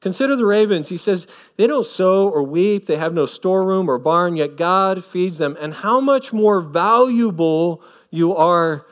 Consider 0.00 0.36
the 0.36 0.46
ravens. 0.46 0.88
He 0.88 0.96
says, 0.96 1.26
they 1.56 1.66
don't 1.66 1.86
sow 1.86 2.28
or 2.28 2.42
weep, 2.42 2.86
they 2.86 2.96
have 2.96 3.14
no 3.14 3.26
storeroom 3.26 3.88
or 3.88 3.98
barn, 3.98 4.36
yet 4.36 4.56
God 4.56 5.04
feeds 5.04 5.38
them. 5.38 5.56
And 5.60 5.74
how 5.74 6.00
much 6.00 6.32
more 6.32 6.60
valuable 6.60 7.82
you 8.10 8.34
are 8.34 8.86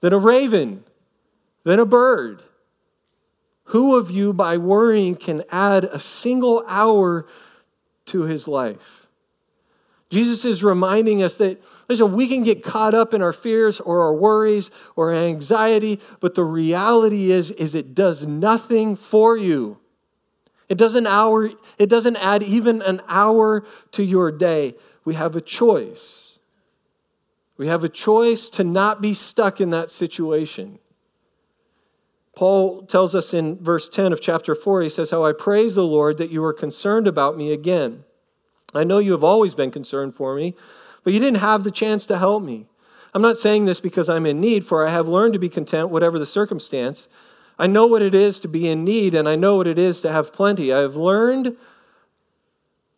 than 0.00 0.12
a 0.12 0.18
raven, 0.18 0.84
than 1.64 1.80
a 1.80 1.86
bird. 1.86 2.42
Who 3.68 3.96
of 3.96 4.10
you, 4.10 4.32
by 4.32 4.58
worrying, 4.58 5.16
can 5.16 5.42
add 5.50 5.84
a 5.84 5.98
single 5.98 6.62
hour 6.68 7.26
to 8.06 8.22
his 8.22 8.46
life? 8.46 9.08
Jesus 10.10 10.44
is 10.44 10.62
reminding 10.62 11.22
us 11.22 11.36
that 11.36 11.60
listen, 11.88 12.12
we 12.12 12.28
can 12.28 12.42
get 12.42 12.62
caught 12.62 12.94
up 12.94 13.12
in 13.12 13.22
our 13.22 13.32
fears 13.32 13.80
or 13.80 14.02
our 14.02 14.14
worries 14.14 14.70
or 14.94 15.12
anxiety, 15.12 16.00
but 16.20 16.34
the 16.34 16.44
reality 16.44 17.30
is, 17.30 17.50
is 17.52 17.74
it 17.74 17.94
does 17.94 18.26
nothing 18.26 18.94
for 18.94 19.36
you. 19.36 19.78
It 20.68 20.78
doesn't, 20.78 21.06
hour, 21.06 21.50
it 21.78 21.88
doesn't 21.88 22.16
add 22.16 22.42
even 22.42 22.82
an 22.82 23.00
hour 23.08 23.64
to 23.92 24.04
your 24.04 24.32
day. 24.32 24.74
We 25.04 25.14
have 25.14 25.36
a 25.36 25.40
choice. 25.40 26.38
We 27.56 27.68
have 27.68 27.84
a 27.84 27.88
choice 27.88 28.48
to 28.50 28.64
not 28.64 29.00
be 29.00 29.14
stuck 29.14 29.60
in 29.60 29.70
that 29.70 29.90
situation. 29.90 30.78
Paul 32.34 32.82
tells 32.82 33.14
us 33.14 33.32
in 33.32 33.62
verse 33.62 33.88
10 33.88 34.12
of 34.12 34.20
chapter 34.20 34.54
4, 34.54 34.82
he 34.82 34.88
says, 34.88 35.10
How 35.10 35.24
I 35.24 35.32
praise 35.32 35.76
the 35.76 35.86
Lord 35.86 36.18
that 36.18 36.30
you 36.30 36.42
are 36.44 36.52
concerned 36.52 37.06
about 37.06 37.36
me 37.36 37.52
again. 37.52 38.04
I 38.74 38.82
know 38.82 38.98
you 38.98 39.12
have 39.12 39.22
always 39.22 39.54
been 39.54 39.70
concerned 39.70 40.14
for 40.14 40.34
me, 40.34 40.54
but 41.04 41.12
you 41.12 41.20
didn't 41.20 41.40
have 41.40 41.62
the 41.62 41.70
chance 41.70 42.06
to 42.06 42.18
help 42.18 42.42
me. 42.42 42.66
I'm 43.14 43.22
not 43.22 43.36
saying 43.36 43.66
this 43.66 43.78
because 43.78 44.08
I'm 44.08 44.26
in 44.26 44.40
need, 44.40 44.64
for 44.64 44.84
I 44.84 44.90
have 44.90 45.06
learned 45.06 45.34
to 45.34 45.38
be 45.38 45.48
content, 45.48 45.90
whatever 45.90 46.18
the 46.18 46.26
circumstance. 46.26 47.06
I 47.58 47.66
know 47.66 47.86
what 47.86 48.02
it 48.02 48.14
is 48.14 48.40
to 48.40 48.48
be 48.48 48.68
in 48.68 48.84
need, 48.84 49.14
and 49.14 49.28
I 49.28 49.36
know 49.36 49.56
what 49.56 49.66
it 49.66 49.78
is 49.78 50.00
to 50.00 50.12
have 50.12 50.32
plenty. 50.32 50.72
I 50.72 50.80
have 50.80 50.96
learned 50.96 51.56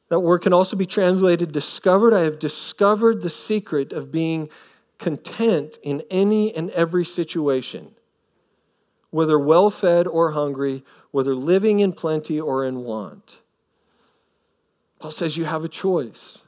that 0.09 0.21
word 0.21 0.39
can 0.39 0.53
also 0.53 0.77
be 0.77 0.87
translated 0.87 1.53
discovered. 1.53 2.15
I 2.15 2.21
have 2.21 2.39
discovered 2.39 3.23
the 3.23 3.31
secret 3.31 3.93
of 3.93 4.13
being 4.13 4.49
content 4.99 5.79
in 5.83 6.03
any 6.11 6.55
and 6.55 6.71
every 6.71 7.05
situation, 7.05 7.91
whether 9.11 9.39
well 9.39 9.71
fed 9.71 10.07
or 10.07 10.31
hungry, 10.31 10.85
whether 11.11 11.35
living 11.35 11.81
in 11.81 11.93
plenty 11.93 12.41
or 12.41 12.65
in 12.65 12.85
want. 12.85 13.41
Paul 14.99 15.11
says 15.11 15.37
you 15.37 15.45
have 15.45 15.65
a 15.65 15.69
choice. 15.69 16.45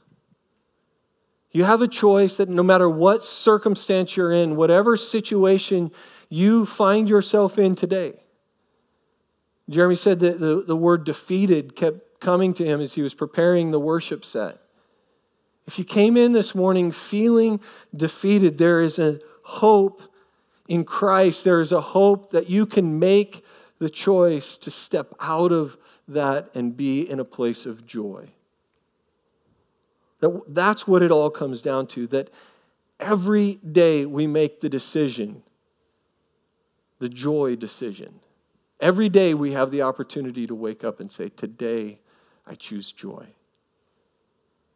You 1.51 1.63
have 1.63 1.81
a 1.81 1.87
choice 1.87 2.37
that 2.37 2.49
no 2.49 2.63
matter 2.63 2.89
what 2.89 3.23
circumstance 3.23 4.15
you're 4.15 4.31
in, 4.31 4.55
whatever 4.55 4.95
situation 4.95 5.91
you 6.29 6.65
find 6.65 7.09
yourself 7.09 7.57
in 7.57 7.75
today. 7.75 8.13
Jeremy 9.69 9.95
said 9.95 10.19
that 10.19 10.39
the, 10.39 10.63
the 10.65 10.75
word 10.75 11.03
defeated 11.03 11.75
kept 11.75 12.19
coming 12.19 12.53
to 12.53 12.65
him 12.65 12.81
as 12.81 12.93
he 12.93 13.01
was 13.01 13.13
preparing 13.13 13.71
the 13.71 13.79
worship 13.79 14.25
set. 14.25 14.59
If 15.67 15.77
you 15.77 15.85
came 15.85 16.17
in 16.17 16.31
this 16.31 16.55
morning 16.55 16.91
feeling 16.91 17.59
defeated, 17.95 18.57
there 18.57 18.81
is 18.81 18.97
a 18.97 19.19
hope 19.43 20.01
in 20.67 20.83
Christ. 20.83 21.43
There 21.43 21.59
is 21.59 21.71
a 21.71 21.81
hope 21.81 22.31
that 22.31 22.49
you 22.49 22.65
can 22.65 22.99
make 22.99 23.45
the 23.77 23.89
choice 23.89 24.57
to 24.57 24.71
step 24.71 25.13
out 25.19 25.51
of 25.51 25.77
that 26.07 26.49
and 26.55 26.75
be 26.75 27.01
in 27.01 27.19
a 27.19 27.25
place 27.25 27.65
of 27.65 27.85
joy. 27.85 28.29
That, 30.21 30.43
that's 30.47 30.87
what 30.87 31.01
it 31.01 31.11
all 31.11 31.29
comes 31.29 31.61
down 31.61 31.87
to. 31.87 32.07
That 32.07 32.29
every 32.99 33.55
day 33.55 34.05
we 34.05 34.27
make 34.27 34.59
the 34.59 34.69
decision 34.69 35.43
the 36.99 37.09
joy 37.09 37.55
decision. 37.55 38.19
Every 38.79 39.09
day 39.09 39.33
we 39.33 39.51
have 39.51 39.71
the 39.71 39.81
opportunity 39.81 40.47
to 40.47 40.55
wake 40.55 40.83
up 40.83 40.99
and 40.99 41.11
say, 41.11 41.29
Today 41.29 41.99
I 42.45 42.55
choose 42.55 42.91
joy. 42.91 43.27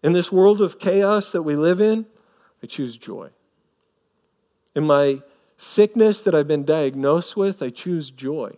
In 0.01 0.11
this 0.11 0.31
world 0.31 0.61
of 0.61 0.79
chaos 0.79 1.31
that 1.31 1.43
we 1.43 1.55
live 1.55 1.79
in, 1.79 2.05
I 2.61 2.67
choose 2.67 2.97
joy. 2.97 3.29
In 4.75 4.85
my 4.85 5.21
sickness 5.55 6.23
that 6.23 6.35
I've 6.35 6.47
been 6.47 6.65
diagnosed 6.65 7.37
with, 7.37 7.61
I 7.61 7.69
choose 7.69 8.11
joy. 8.11 8.57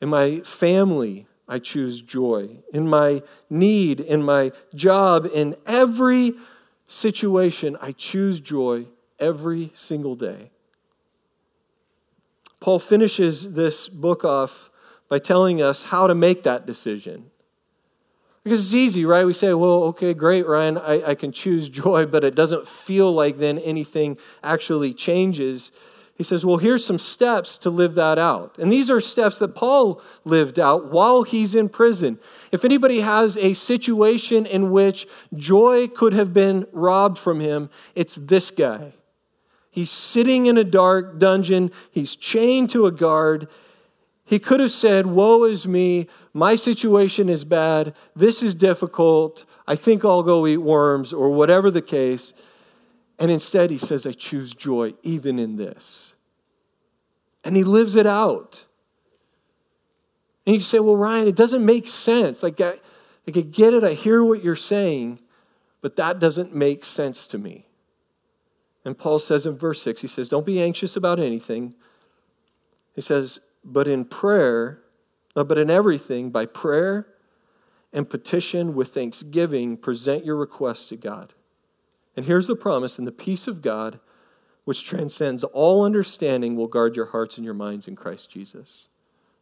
In 0.00 0.08
my 0.08 0.40
family, 0.40 1.26
I 1.48 1.58
choose 1.58 2.00
joy. 2.00 2.62
In 2.72 2.88
my 2.88 3.22
need, 3.48 4.00
in 4.00 4.22
my 4.22 4.52
job, 4.74 5.28
in 5.34 5.56
every 5.66 6.32
situation, 6.86 7.76
I 7.80 7.92
choose 7.92 8.38
joy 8.38 8.86
every 9.18 9.72
single 9.74 10.14
day. 10.14 10.50
Paul 12.60 12.78
finishes 12.78 13.54
this 13.54 13.88
book 13.88 14.24
off 14.24 14.70
by 15.08 15.18
telling 15.18 15.60
us 15.60 15.84
how 15.84 16.06
to 16.06 16.14
make 16.14 16.42
that 16.44 16.66
decision. 16.66 17.30
Because 18.44 18.60
it's 18.60 18.74
easy, 18.74 19.04
right? 19.04 19.26
We 19.26 19.32
say, 19.32 19.52
well, 19.52 19.82
okay, 19.84 20.14
great, 20.14 20.46
Ryan, 20.46 20.78
I, 20.78 21.02
I 21.08 21.14
can 21.14 21.32
choose 21.32 21.68
joy, 21.68 22.06
but 22.06 22.24
it 22.24 22.34
doesn't 22.34 22.66
feel 22.66 23.12
like 23.12 23.38
then 23.38 23.58
anything 23.58 24.16
actually 24.42 24.94
changes. 24.94 25.72
He 26.14 26.24
says, 26.24 26.44
well, 26.44 26.58
here's 26.58 26.84
some 26.84 26.98
steps 26.98 27.58
to 27.58 27.70
live 27.70 27.94
that 27.94 28.18
out. 28.18 28.56
And 28.58 28.70
these 28.70 28.90
are 28.90 29.00
steps 29.00 29.38
that 29.38 29.54
Paul 29.54 30.02
lived 30.24 30.58
out 30.58 30.90
while 30.90 31.22
he's 31.22 31.54
in 31.54 31.68
prison. 31.68 32.18
If 32.52 32.64
anybody 32.64 33.00
has 33.00 33.36
a 33.36 33.54
situation 33.54 34.46
in 34.46 34.70
which 34.70 35.06
joy 35.34 35.88
could 35.88 36.12
have 36.12 36.32
been 36.32 36.66
robbed 36.72 37.18
from 37.18 37.40
him, 37.40 37.70
it's 37.94 38.16
this 38.16 38.50
guy. 38.50 38.94
He's 39.70 39.90
sitting 39.90 40.46
in 40.46 40.58
a 40.58 40.64
dark 40.64 41.18
dungeon, 41.18 41.70
he's 41.90 42.16
chained 42.16 42.70
to 42.70 42.86
a 42.86 42.90
guard. 42.90 43.48
He 44.24 44.38
could 44.38 44.60
have 44.60 44.70
said, 44.70 45.06
Woe 45.06 45.44
is 45.44 45.66
me, 45.66 46.06
my 46.32 46.54
situation 46.54 47.28
is 47.28 47.44
bad, 47.44 47.94
this 48.14 48.42
is 48.42 48.54
difficult, 48.54 49.44
I 49.66 49.74
think 49.74 50.04
I'll 50.04 50.22
go 50.22 50.46
eat 50.46 50.58
worms, 50.58 51.12
or 51.12 51.30
whatever 51.30 51.70
the 51.70 51.82
case. 51.82 52.32
And 53.18 53.30
instead, 53.30 53.70
he 53.70 53.78
says, 53.78 54.06
I 54.06 54.12
choose 54.12 54.54
joy 54.54 54.94
even 55.02 55.38
in 55.38 55.56
this. 55.56 56.14
And 57.44 57.54
he 57.56 57.64
lives 57.64 57.96
it 57.96 58.06
out. 58.06 58.66
And 60.46 60.54
you 60.56 60.60
say, 60.60 60.80
Well, 60.80 60.96
Ryan, 60.96 61.28
it 61.28 61.36
doesn't 61.36 61.64
make 61.64 61.88
sense. 61.88 62.42
Like, 62.42 62.60
I, 62.60 62.78
like, 63.26 63.36
I 63.36 63.42
get 63.42 63.74
it, 63.74 63.84
I 63.84 63.92
hear 63.92 64.24
what 64.24 64.42
you're 64.42 64.56
saying, 64.56 65.20
but 65.80 65.96
that 65.96 66.18
doesn't 66.18 66.54
make 66.54 66.84
sense 66.84 67.26
to 67.28 67.38
me. 67.38 67.66
And 68.84 68.98
Paul 68.98 69.18
says 69.18 69.46
in 69.46 69.58
verse 69.58 69.82
6, 69.82 70.02
he 70.02 70.08
says, 70.08 70.28
Don't 70.28 70.46
be 70.46 70.60
anxious 70.60 70.96
about 70.96 71.20
anything. 71.20 71.74
He 72.94 73.00
says, 73.00 73.40
But 73.64 73.86
in 73.86 74.04
prayer, 74.04 74.80
uh, 75.36 75.44
but 75.44 75.58
in 75.58 75.70
everything, 75.70 76.30
by 76.30 76.46
prayer 76.46 77.06
and 77.92 78.08
petition 78.08 78.74
with 78.74 78.88
thanksgiving, 78.88 79.76
present 79.76 80.24
your 80.24 80.36
requests 80.36 80.86
to 80.88 80.96
God. 80.96 81.34
And 82.16 82.26
here's 82.26 82.46
the 82.46 82.56
promise 82.56 82.98
and 82.98 83.06
the 83.06 83.12
peace 83.12 83.46
of 83.46 83.62
God, 83.62 84.00
which 84.64 84.84
transcends 84.84 85.44
all 85.44 85.84
understanding, 85.84 86.56
will 86.56 86.66
guard 86.66 86.96
your 86.96 87.06
hearts 87.06 87.36
and 87.36 87.44
your 87.44 87.54
minds 87.54 87.88
in 87.88 87.96
Christ 87.96 88.30
Jesus. 88.30 88.88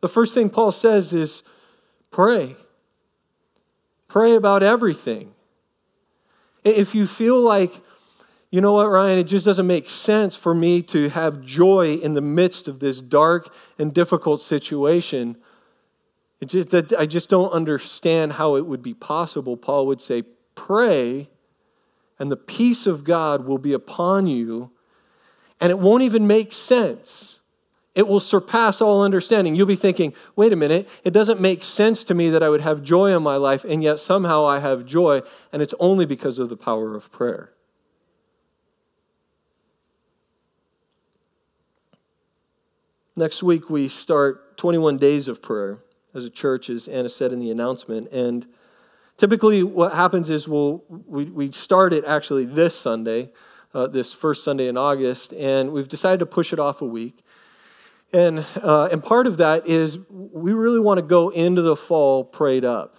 The 0.00 0.08
first 0.08 0.34
thing 0.34 0.50
Paul 0.50 0.72
says 0.72 1.12
is 1.12 1.42
pray. 2.10 2.56
Pray 4.06 4.34
about 4.34 4.62
everything. 4.62 5.34
If 6.64 6.94
you 6.94 7.06
feel 7.06 7.40
like 7.40 7.82
you 8.50 8.60
know 8.60 8.72
what, 8.72 8.88
Ryan? 8.88 9.18
It 9.18 9.24
just 9.24 9.44
doesn't 9.44 9.66
make 9.66 9.88
sense 9.88 10.34
for 10.34 10.54
me 10.54 10.80
to 10.82 11.10
have 11.10 11.42
joy 11.42 11.94
in 11.94 12.14
the 12.14 12.22
midst 12.22 12.66
of 12.66 12.80
this 12.80 13.00
dark 13.00 13.54
and 13.78 13.92
difficult 13.92 14.40
situation. 14.40 15.36
It 16.40 16.46
just, 16.46 16.70
that 16.70 16.92
I 16.94 17.04
just 17.04 17.28
don't 17.28 17.52
understand 17.52 18.34
how 18.34 18.56
it 18.56 18.66
would 18.66 18.82
be 18.82 18.94
possible. 18.94 19.56
Paul 19.56 19.86
would 19.86 20.00
say, 20.00 20.22
Pray, 20.54 21.28
and 22.18 22.32
the 22.32 22.36
peace 22.36 22.86
of 22.86 23.04
God 23.04 23.44
will 23.44 23.58
be 23.58 23.72
upon 23.72 24.26
you, 24.26 24.72
and 25.60 25.70
it 25.70 25.78
won't 25.78 26.02
even 26.02 26.26
make 26.26 26.52
sense. 26.52 27.40
It 27.94 28.06
will 28.06 28.20
surpass 28.20 28.80
all 28.80 29.02
understanding. 29.02 29.56
You'll 29.56 29.66
be 29.66 29.74
thinking, 29.74 30.14
wait 30.36 30.52
a 30.52 30.56
minute, 30.56 30.88
it 31.04 31.12
doesn't 31.12 31.40
make 31.40 31.64
sense 31.64 32.04
to 32.04 32.14
me 32.14 32.30
that 32.30 32.44
I 32.44 32.48
would 32.48 32.60
have 32.60 32.82
joy 32.82 33.14
in 33.14 33.22
my 33.22 33.36
life, 33.36 33.64
and 33.64 33.82
yet 33.82 33.98
somehow 33.98 34.46
I 34.46 34.60
have 34.60 34.86
joy, 34.86 35.22
and 35.52 35.62
it's 35.62 35.74
only 35.80 36.06
because 36.06 36.38
of 36.38 36.48
the 36.48 36.56
power 36.56 36.94
of 36.94 37.10
prayer. 37.10 37.52
Next 43.18 43.42
week, 43.42 43.68
we 43.68 43.88
start 43.88 44.56
21 44.58 44.96
days 44.96 45.26
of 45.26 45.42
prayer 45.42 45.80
as 46.14 46.24
a 46.24 46.30
church, 46.30 46.70
as 46.70 46.86
Anna 46.86 47.08
said 47.08 47.32
in 47.32 47.40
the 47.40 47.50
announcement. 47.50 48.06
And 48.12 48.46
typically, 49.16 49.64
what 49.64 49.92
happens 49.92 50.30
is 50.30 50.46
we'll, 50.46 50.84
we, 50.88 51.24
we 51.24 51.50
start 51.50 51.92
it 51.92 52.04
actually 52.04 52.44
this 52.44 52.78
Sunday, 52.78 53.32
uh, 53.74 53.88
this 53.88 54.14
first 54.14 54.44
Sunday 54.44 54.68
in 54.68 54.76
August, 54.76 55.32
and 55.32 55.72
we've 55.72 55.88
decided 55.88 56.20
to 56.20 56.26
push 56.26 56.52
it 56.52 56.60
off 56.60 56.80
a 56.80 56.84
week. 56.86 57.24
And, 58.12 58.46
uh, 58.62 58.88
and 58.92 59.02
part 59.02 59.26
of 59.26 59.36
that 59.38 59.66
is 59.66 59.98
we 60.08 60.52
really 60.52 60.78
want 60.78 60.98
to 60.98 61.04
go 61.04 61.30
into 61.30 61.60
the 61.60 61.74
fall 61.74 62.22
prayed 62.22 62.64
up. 62.64 62.98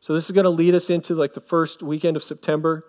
So 0.00 0.12
this 0.12 0.24
is 0.24 0.32
going 0.32 0.42
to 0.42 0.50
lead 0.50 0.74
us 0.74 0.90
into 0.90 1.14
like 1.14 1.34
the 1.34 1.40
first 1.40 1.84
weekend 1.84 2.16
of 2.16 2.24
September. 2.24 2.84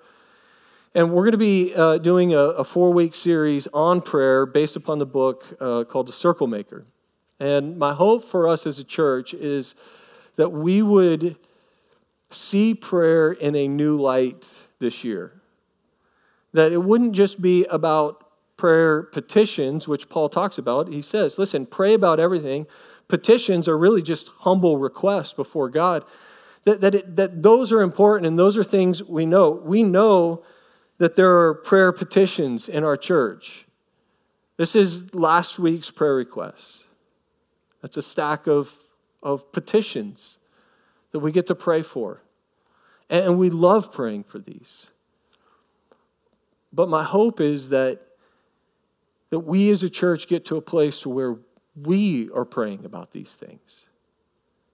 And 0.95 1.11
we're 1.11 1.23
going 1.23 1.31
to 1.31 1.39
be 1.39 1.73
uh, 1.75 1.97
doing 1.97 2.35
a, 2.35 2.37
a 2.37 2.63
four 2.63 2.93
week 2.93 3.15
series 3.15 3.67
on 3.73 3.99
prayer 4.01 4.45
based 4.45 4.75
upon 4.75 4.99
the 4.99 5.07
book 5.07 5.57
uh, 5.59 5.85
called 5.85 6.07
The 6.07 6.11
Circle 6.11 6.45
Maker. 6.45 6.85
And 7.39 7.79
my 7.79 7.93
hope 7.93 8.23
for 8.23 8.47
us 8.47 8.67
as 8.67 8.77
a 8.77 8.83
church 8.83 9.33
is 9.33 9.73
that 10.35 10.49
we 10.49 10.83
would 10.83 11.35
see 12.31 12.75
prayer 12.75 13.31
in 13.31 13.55
a 13.55 13.67
new 13.67 13.97
light 13.97 14.67
this 14.77 15.03
year. 15.03 15.41
That 16.53 16.71
it 16.71 16.83
wouldn't 16.83 17.13
just 17.13 17.41
be 17.41 17.65
about 17.71 18.29
prayer 18.55 19.01
petitions, 19.01 19.87
which 19.87 20.09
Paul 20.09 20.29
talks 20.29 20.59
about. 20.59 20.89
He 20.89 21.01
says, 21.01 21.39
listen, 21.39 21.65
pray 21.65 21.95
about 21.95 22.19
everything. 22.19 22.67
Petitions 23.07 23.67
are 23.67 23.77
really 23.77 24.03
just 24.03 24.29
humble 24.41 24.77
requests 24.77 25.33
before 25.33 25.69
God. 25.69 26.05
That, 26.65 26.81
that, 26.81 26.93
it, 26.93 27.15
that 27.15 27.41
those 27.41 27.71
are 27.71 27.81
important 27.81 28.27
and 28.27 28.37
those 28.37 28.59
are 28.59 28.63
things 28.63 29.03
we 29.03 29.25
know. 29.25 29.49
We 29.49 29.81
know 29.81 30.43
that 31.03 31.17
there 31.17 31.37
are 31.37 31.53
prayer 31.53 31.91
petitions 31.91 32.69
in 32.69 32.85
our 32.85 32.95
church. 32.95 33.65
This 34.55 34.73
is 34.73 35.13
last 35.13 35.59
week's 35.59 35.91
prayer 35.91 36.15
requests. 36.15 36.85
That's 37.81 37.97
a 37.97 38.01
stack 38.01 38.47
of, 38.47 38.73
of 39.21 39.51
petitions 39.51 40.37
that 41.11 41.19
we 41.19 41.33
get 41.33 41.45
to 41.47 41.55
pray 41.55 41.81
for. 41.81 42.21
And 43.09 43.37
we 43.37 43.49
love 43.49 43.91
praying 43.91 44.23
for 44.23 44.39
these. 44.39 44.87
But 46.71 46.87
my 46.87 47.03
hope 47.03 47.41
is 47.41 47.67
that, 47.67 47.99
that 49.29 49.39
we 49.39 49.71
as 49.71 49.83
a 49.83 49.89
church 49.89 50.29
get 50.29 50.45
to 50.45 50.55
a 50.55 50.61
place 50.61 51.05
where 51.05 51.35
we 51.75 52.29
are 52.33 52.45
praying 52.45 52.85
about 52.85 53.11
these 53.11 53.33
things. 53.33 53.87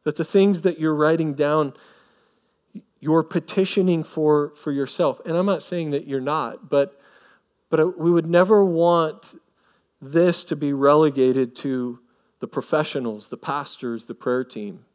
That 0.04 0.16
the 0.16 0.24
things 0.24 0.62
that 0.62 0.80
you're 0.80 0.94
writing 0.94 1.34
down, 1.34 1.74
you're 3.00 3.24
petitioning 3.24 4.04
for, 4.04 4.50
for 4.56 4.72
yourself. 4.72 5.22
And 5.26 5.38
I'm 5.38 5.46
not 5.46 5.64
saying 5.64 5.92
that 5.92 6.08
you're 6.08 6.20
not, 6.20 6.70
but, 6.70 7.00
but 7.70 7.98
we 7.98 8.12
would 8.12 8.28
never 8.28 8.64
want 8.64 9.36
this 10.02 10.44
to 10.46 10.56
be 10.56 10.74
relegated 10.74 11.56
to 11.58 12.00
the 12.40 12.48
professionals, 12.48 13.30
the 13.30 13.38
pastors, 13.38 14.06
the 14.06 14.16
prayer 14.16 14.44
team, 14.44 14.86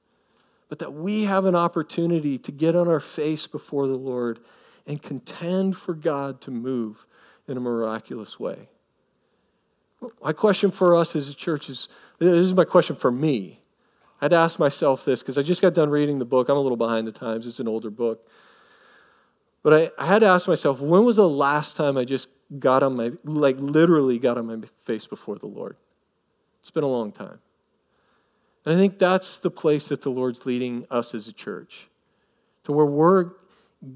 but 0.69 0.79
that 0.79 0.93
we 0.93 1.25
have 1.25 1.45
an 1.45 1.55
opportunity 1.55 2.39
to 2.39 2.53
get 2.53 2.75
on 2.75 2.89
our 2.89 3.01
face 3.01 3.47
before 3.47 3.87
the 3.87 3.97
Lord 3.97 4.41
and 4.87 5.01
contend 5.01 5.77
for 5.77 5.95
God 5.95 6.41
to 6.43 6.51
move 6.51 7.07
in 7.47 7.57
a 7.57 7.61
miraculous 7.61 8.41
way. 8.41 8.69
My 10.23 10.33
question 10.33 10.71
for 10.71 10.95
us 10.95 11.17
as 11.17 11.31
a 11.31 11.35
church 11.35 11.69
is 11.69 11.89
this 12.19 12.35
is 12.35 12.55
my 12.55 12.65
question 12.65 12.97
for 12.97 13.11
me. 13.11 13.61
I 14.25 14.27
had 14.27 14.31
to 14.31 14.37
ask 14.39 14.59
myself 14.59 15.05
this 15.05 15.23
because 15.23 15.37
I 15.37 15.43
just 15.43 15.61
got 15.61 15.75
done 15.75 15.91
reading 15.91 16.19
the 16.19 16.25
book. 16.25 16.49
I'm 16.49 16.57
a 16.57 16.61
little 16.61 16.79
behind 16.79 17.07
the 17.07 17.13
times, 17.13 17.47
it's 17.47 17.61
an 17.61 17.69
older 17.69 17.91
book. 17.91 18.27
But 19.63 19.75
I, 19.99 20.03
I 20.03 20.07
had 20.07 20.21
to 20.21 20.27
ask 20.27 20.49
myself, 20.49 20.81
when 20.81 21.05
was 21.05 21.17
the 21.17 21.29
last 21.29 21.77
time 21.77 21.99
I 21.99 22.07
just 22.07 22.31
got 22.59 22.83
on 22.83 22.97
my, 22.97 23.13
like 23.23 23.57
literally 23.59 24.19
got 24.19 24.39
on 24.39 24.47
my 24.47 24.67
face 24.83 25.07
before 25.07 25.37
the 25.37 25.47
Lord? 25.47 25.77
It's 26.61 26.71
been 26.71 26.85
a 26.85 26.89
long 26.89 27.13
time. 27.13 27.41
And 28.65 28.75
I 28.75 28.79
think 28.79 28.99
that's 28.99 29.37
the 29.37 29.51
place 29.51 29.91
that 29.91 30.01
the 30.01 30.11
Lord's 30.11 30.47
leading 30.47 30.87
us 30.91 31.15
as 31.15 31.29
a 31.29 31.33
church 31.33 31.89
to 32.63 32.73
where 32.73 32.87
we're 32.87 33.33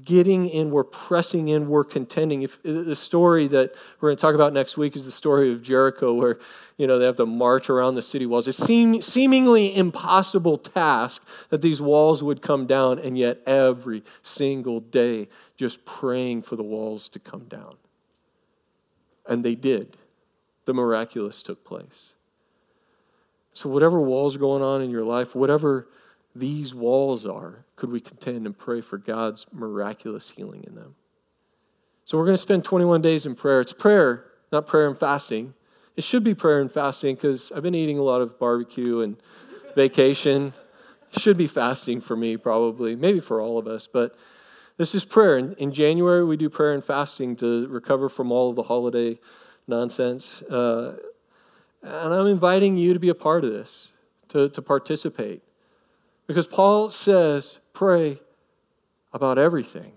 getting 0.03 0.47
in, 0.47 0.71
we're 0.71 0.83
pressing 0.83 1.49
in, 1.49 1.67
we're 1.67 1.83
contending. 1.83 2.41
If 2.41 2.61
the 2.63 2.95
story 2.95 3.47
that 3.47 3.75
we're 3.99 4.09
going 4.09 4.17
to 4.17 4.21
talk 4.21 4.35
about 4.35 4.53
next 4.53 4.77
week 4.77 4.95
is 4.95 5.05
the 5.05 5.11
story 5.11 5.51
of 5.51 5.61
Jericho, 5.61 6.13
where 6.13 6.39
you 6.77 6.87
know 6.87 6.99
they 6.99 7.05
have 7.05 7.15
to 7.17 7.25
march 7.25 7.69
around 7.69 7.95
the 7.95 8.01
city 8.01 8.25
walls. 8.25 8.47
It's 8.47 8.57
seem, 8.57 9.01
seemingly 9.01 9.75
impossible 9.75 10.57
task 10.57 11.27
that 11.49 11.61
these 11.61 11.81
walls 11.81 12.23
would 12.23 12.41
come 12.41 12.65
down, 12.65 12.99
and 12.99 13.17
yet 13.17 13.41
every 13.45 14.03
single 14.21 14.79
day, 14.79 15.27
just 15.57 15.85
praying 15.85 16.43
for 16.43 16.55
the 16.55 16.63
walls 16.63 17.09
to 17.09 17.19
come 17.19 17.45
down. 17.45 17.75
And 19.27 19.43
they 19.43 19.55
did. 19.55 19.97
The 20.65 20.73
miraculous 20.73 21.43
took 21.43 21.63
place. 21.63 22.13
So 23.53 23.69
whatever 23.69 23.99
walls 23.99 24.35
are 24.35 24.39
going 24.39 24.63
on 24.63 24.81
in 24.81 24.89
your 24.89 25.03
life, 25.03 25.35
whatever 25.35 25.87
these 26.35 26.73
walls 26.73 27.25
are, 27.25 27.65
could 27.75 27.91
we 27.91 27.99
contend 27.99 28.45
and 28.45 28.57
pray 28.57 28.81
for 28.81 28.97
God's 28.97 29.45
miraculous 29.51 30.31
healing 30.31 30.63
in 30.65 30.75
them? 30.75 30.95
So 32.05 32.17
we're 32.17 32.25
going 32.25 32.35
to 32.35 32.39
spend 32.39 32.63
21 32.63 33.01
days 33.01 33.25
in 33.25 33.35
prayer. 33.35 33.61
It's 33.61 33.73
prayer, 33.73 34.25
not 34.51 34.67
prayer 34.67 34.87
and 34.87 34.97
fasting. 34.97 35.53
It 35.95 36.03
should 36.03 36.23
be 36.23 36.33
prayer 36.33 36.61
and 36.61 36.71
fasting 36.71 37.15
because 37.15 37.51
I've 37.51 37.63
been 37.63 37.75
eating 37.75 37.97
a 37.97 38.03
lot 38.03 38.21
of 38.21 38.39
barbecue 38.39 39.01
and 39.01 39.17
vacation. 39.75 40.53
It 41.13 41.19
should 41.19 41.37
be 41.37 41.47
fasting 41.47 42.01
for 42.01 42.15
me, 42.15 42.37
probably, 42.37 42.95
maybe 42.95 43.19
for 43.19 43.41
all 43.41 43.57
of 43.57 43.67
us. 43.67 43.87
But 43.87 44.17
this 44.77 44.95
is 44.95 45.03
prayer. 45.05 45.37
In, 45.37 45.53
in 45.55 45.71
January, 45.71 46.23
we 46.23 46.37
do 46.37 46.49
prayer 46.49 46.73
and 46.73 46.83
fasting 46.83 47.35
to 47.37 47.67
recover 47.67 48.07
from 48.07 48.31
all 48.31 48.49
of 48.49 48.55
the 48.55 48.63
holiday 48.63 49.19
nonsense. 49.67 50.41
Uh, 50.43 50.95
and 51.81 52.13
I'm 52.13 52.27
inviting 52.27 52.77
you 52.77 52.93
to 52.93 52.99
be 52.99 53.09
a 53.09 53.15
part 53.15 53.43
of 53.43 53.51
this, 53.51 53.91
to, 54.29 54.49
to 54.49 54.61
participate. 54.61 55.43
Because 56.29 56.45
Paul 56.45 56.91
says, 56.91 57.59
pray 57.73 58.19
about 59.11 59.39
everything. 59.39 59.93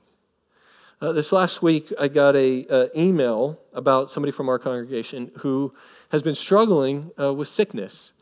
Uh, 0.98 1.12
this 1.12 1.30
last 1.30 1.60
week, 1.60 1.92
I 2.00 2.08
got 2.08 2.34
a 2.36 2.66
uh, 2.68 2.86
email 2.96 3.60
about 3.74 4.10
somebody 4.10 4.32
from 4.32 4.48
our 4.48 4.58
congregation 4.58 5.30
who 5.40 5.74
has 6.10 6.22
been 6.22 6.34
struggling 6.34 7.10
uh, 7.20 7.34
with 7.34 7.48
sickness. 7.48 8.14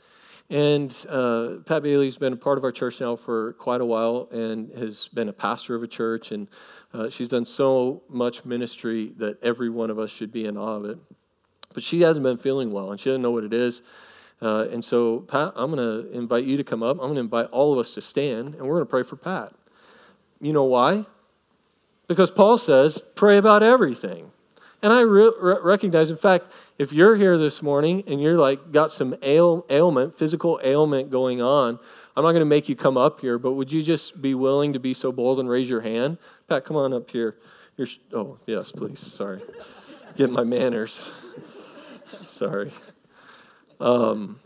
And 0.50 0.92
uh, 1.08 1.58
Pat 1.64 1.84
Bailey's 1.84 2.16
been 2.16 2.32
a 2.32 2.36
part 2.36 2.58
of 2.58 2.64
our 2.64 2.72
church 2.72 3.00
now 3.00 3.14
for 3.14 3.52
quite 3.52 3.80
a 3.80 3.86
while 3.86 4.28
and 4.32 4.72
has 4.72 5.06
been 5.06 5.28
a 5.28 5.32
pastor 5.32 5.76
of 5.76 5.84
a 5.84 5.86
church. 5.86 6.32
And 6.32 6.48
uh, 6.92 7.10
she's 7.10 7.28
done 7.28 7.44
so 7.44 8.02
much 8.08 8.44
ministry 8.44 9.12
that 9.18 9.40
every 9.40 9.70
one 9.70 9.88
of 9.88 10.00
us 10.00 10.10
should 10.10 10.32
be 10.32 10.46
in 10.46 10.56
awe 10.56 10.74
of 10.74 10.84
it. 10.84 10.98
But 11.72 11.84
she 11.84 12.00
hasn't 12.00 12.24
been 12.24 12.38
feeling 12.38 12.72
well, 12.72 12.90
and 12.90 12.98
she 12.98 13.10
doesn't 13.10 13.22
know 13.22 13.30
what 13.30 13.44
it 13.44 13.54
is. 13.54 13.82
Uh, 14.42 14.66
and 14.70 14.84
so, 14.84 15.20
Pat, 15.20 15.52
I'm 15.54 15.70
going 15.70 16.04
to 16.04 16.10
invite 16.12 16.44
you 16.44 16.56
to 16.56 16.64
come 16.64 16.82
up. 16.82 16.96
I'm 16.96 17.08
going 17.08 17.14
to 17.14 17.20
invite 17.20 17.46
all 17.50 17.72
of 17.72 17.78
us 17.78 17.94
to 17.94 18.00
stand, 18.00 18.54
and 18.54 18.62
we're 18.66 18.74
going 18.74 18.86
to 18.86 18.90
pray 18.90 19.02
for 19.02 19.16
Pat. 19.16 19.52
You 20.40 20.52
know 20.52 20.64
why? 20.64 21.04
Because 22.08 22.30
Paul 22.30 22.56
says, 22.56 22.98
pray 23.14 23.36
about 23.36 23.62
everything. 23.62 24.30
And 24.82 24.92
I 24.92 25.02
re- 25.02 25.30
recognize, 25.62 26.10
in 26.10 26.16
fact, 26.16 26.50
if 26.78 26.92
you're 26.92 27.16
here 27.16 27.36
this 27.36 27.62
morning 27.62 28.02
and 28.06 28.20
you're 28.20 28.38
like 28.38 28.72
got 28.72 28.90
some 28.90 29.14
ail- 29.22 29.66
ailment, 29.68 30.14
physical 30.14 30.58
ailment 30.64 31.10
going 31.10 31.42
on, 31.42 31.78
I'm 32.16 32.24
not 32.24 32.32
going 32.32 32.40
to 32.40 32.46
make 32.46 32.68
you 32.68 32.74
come 32.74 32.96
up 32.96 33.20
here, 33.20 33.38
but 33.38 33.52
would 33.52 33.70
you 33.70 33.82
just 33.82 34.22
be 34.22 34.34
willing 34.34 34.72
to 34.72 34.80
be 34.80 34.94
so 34.94 35.12
bold 35.12 35.38
and 35.38 35.48
raise 35.48 35.68
your 35.68 35.82
hand? 35.82 36.18
Pat, 36.48 36.64
come 36.64 36.76
on 36.76 36.94
up 36.94 37.10
here. 37.10 37.36
You're, 37.76 37.88
oh, 38.14 38.38
yes, 38.46 38.72
please. 38.72 39.00
Sorry. 39.00 39.40
Get 40.16 40.30
my 40.30 40.44
manners. 40.44 41.12
Sorry. 42.24 42.72
Um, 43.80 44.40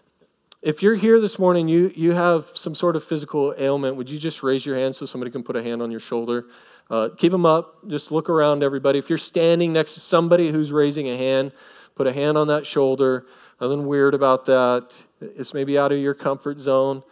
if 0.63 0.83
you're 0.83 0.95
here 0.95 1.21
this 1.21 1.39
morning, 1.39 1.69
you, 1.69 1.93
you 1.95 2.13
have 2.13 2.47
some 2.55 2.75
sort 2.75 2.97
of 2.97 3.05
physical 3.05 3.55
ailment, 3.59 3.97
would 3.97 4.09
you 4.09 4.19
just 4.19 4.43
raise 4.43 4.65
your 4.65 4.77
hand 4.77 4.97
so 4.97 5.05
somebody 5.05 5.31
can 5.31 5.43
put 5.43 5.57
a 5.57 5.63
hand 5.63 5.83
on 5.83 5.91
your 5.91 6.01
shoulder? 6.01 6.47
Uh, 6.89 7.11
keep 7.17 7.33
them 7.33 7.45
up. 7.45 7.87
Just 7.89 8.13
look 8.13 8.31
around, 8.31 8.63
everybody. 8.63 8.99
If 8.99 9.09
you're 9.09 9.19
standing 9.19 9.73
next 9.73 9.95
to 9.95 10.01
somebody 10.01 10.51
who's 10.53 10.73
raising 10.73 11.09
a 11.09 11.17
hand, 11.17 11.53
put 11.97 12.07
a 12.07 12.13
hand 12.13 12.39
on 12.39 12.47
that 12.47 12.65
shoulder. 12.65 13.27
Nothing 13.61 13.87
weird 13.87 14.15
about 14.15 14.47
that. 14.47 15.05
It's 15.21 15.53
maybe 15.53 15.77
out 15.77 15.93
of 15.93 15.99
your 15.99 16.15
comfort 16.15 16.61
zone. 16.61 17.03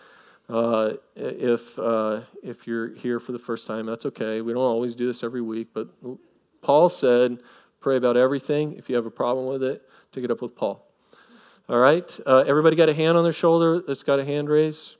Uh, 0.48 0.94
if, 1.16 1.78
uh, 1.78 2.20
if 2.42 2.66
you're 2.66 2.94
here 2.94 3.18
for 3.18 3.32
the 3.32 3.38
first 3.38 3.66
time, 3.66 3.87
that's 3.87 4.06
okay. 4.06 4.40
We 4.40 4.52
don't 4.52 4.62
always 4.62 4.94
do 4.94 5.06
this 5.06 5.22
every 5.22 5.42
week, 5.42 5.68
but 5.74 5.88
Paul 6.62 6.88
said, 6.88 7.38
pray 7.80 7.96
about 7.96 8.16
everything. 8.16 8.74
If 8.74 8.88
you 8.88 8.96
have 8.96 9.06
a 9.06 9.11
problem 9.11 9.46
with 9.46 9.62
it, 9.62 9.82
take 10.12 10.24
it 10.24 10.30
up 10.30 10.40
with 10.40 10.54
Paul. 10.54 10.91
All 11.68 11.79
right? 11.79 12.18
Uh, 12.27 12.44
everybody 12.46 12.77
got 12.77 12.88
a 12.88 12.94
hand 12.94 13.16
on 13.16 13.25
their 13.25 13.33
shoulder 13.33 13.81
that's 13.81 14.03
got 14.03 14.18
a 14.18 14.25
hand 14.25 14.48
raised? 14.48 14.96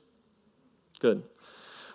Good. 0.99 1.23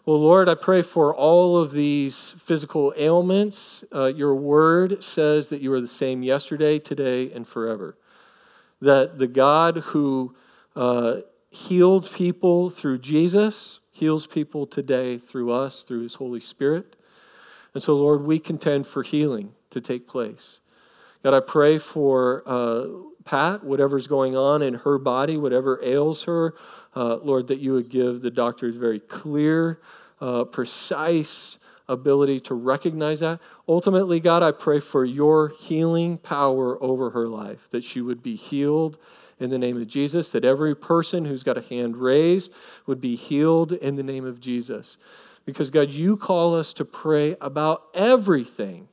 Well, 0.04 0.20
Lord, 0.20 0.48
I 0.48 0.54
pray 0.54 0.82
for 0.82 1.14
all 1.14 1.58
of 1.58 1.72
these 1.72 2.30
physical 2.32 2.94
ailments. 2.96 3.84
Uh, 3.94 4.06
your 4.06 4.34
word 4.34 5.04
says 5.04 5.48
that 5.50 5.60
you 5.60 5.72
are 5.72 5.80
the 5.80 5.86
same 5.86 6.22
yesterday, 6.22 6.78
today, 6.78 7.30
and 7.30 7.46
forever. 7.46 7.96
That 8.80 9.18
the 9.18 9.26
God 9.26 9.78
who 9.78 10.34
uh, 10.76 11.20
healed 11.50 12.10
people 12.10 12.70
through 12.70 12.98
Jesus 12.98 13.80
heals 13.90 14.26
people 14.26 14.66
today 14.66 15.18
through 15.18 15.50
us, 15.50 15.84
through 15.84 16.02
his 16.02 16.14
Holy 16.14 16.40
Spirit. 16.40 16.96
And 17.74 17.82
so, 17.82 17.96
Lord, 17.96 18.22
we 18.22 18.38
contend 18.38 18.86
for 18.86 19.02
healing 19.02 19.54
to 19.70 19.80
take 19.80 20.06
place. 20.06 20.60
God, 21.22 21.34
I 21.34 21.40
pray 21.40 21.78
for 21.78 22.42
uh, 22.46 22.86
Pat, 23.28 23.62
whatever's 23.62 24.06
going 24.06 24.34
on 24.34 24.62
in 24.62 24.72
her 24.72 24.96
body, 24.96 25.36
whatever 25.36 25.78
ails 25.84 26.24
her, 26.24 26.54
uh, 26.96 27.16
Lord, 27.16 27.48
that 27.48 27.58
you 27.58 27.74
would 27.74 27.90
give 27.90 28.22
the 28.22 28.30
doctors 28.30 28.74
very 28.74 29.00
clear, 29.00 29.80
uh, 30.18 30.44
precise 30.44 31.58
ability 31.88 32.40
to 32.40 32.54
recognize 32.54 33.20
that. 33.20 33.38
Ultimately, 33.68 34.18
God, 34.18 34.42
I 34.42 34.52
pray 34.52 34.80
for 34.80 35.04
your 35.04 35.50
healing 35.50 36.16
power 36.16 36.82
over 36.82 37.10
her 37.10 37.28
life, 37.28 37.68
that 37.68 37.84
she 37.84 38.00
would 38.00 38.22
be 38.22 38.34
healed 38.34 38.96
in 39.38 39.50
the 39.50 39.58
name 39.58 39.78
of 39.78 39.86
Jesus, 39.86 40.32
that 40.32 40.46
every 40.46 40.74
person 40.74 41.26
who's 41.26 41.42
got 41.42 41.58
a 41.58 41.62
hand 41.62 41.98
raised 41.98 42.50
would 42.86 43.00
be 43.00 43.14
healed 43.14 43.72
in 43.72 43.96
the 43.96 44.02
name 44.02 44.24
of 44.24 44.40
Jesus. 44.40 44.96
Because, 45.44 45.68
God, 45.68 45.90
you 45.90 46.16
call 46.16 46.54
us 46.54 46.72
to 46.72 46.84
pray 46.84 47.36
about 47.42 47.88
everything. 47.92 48.88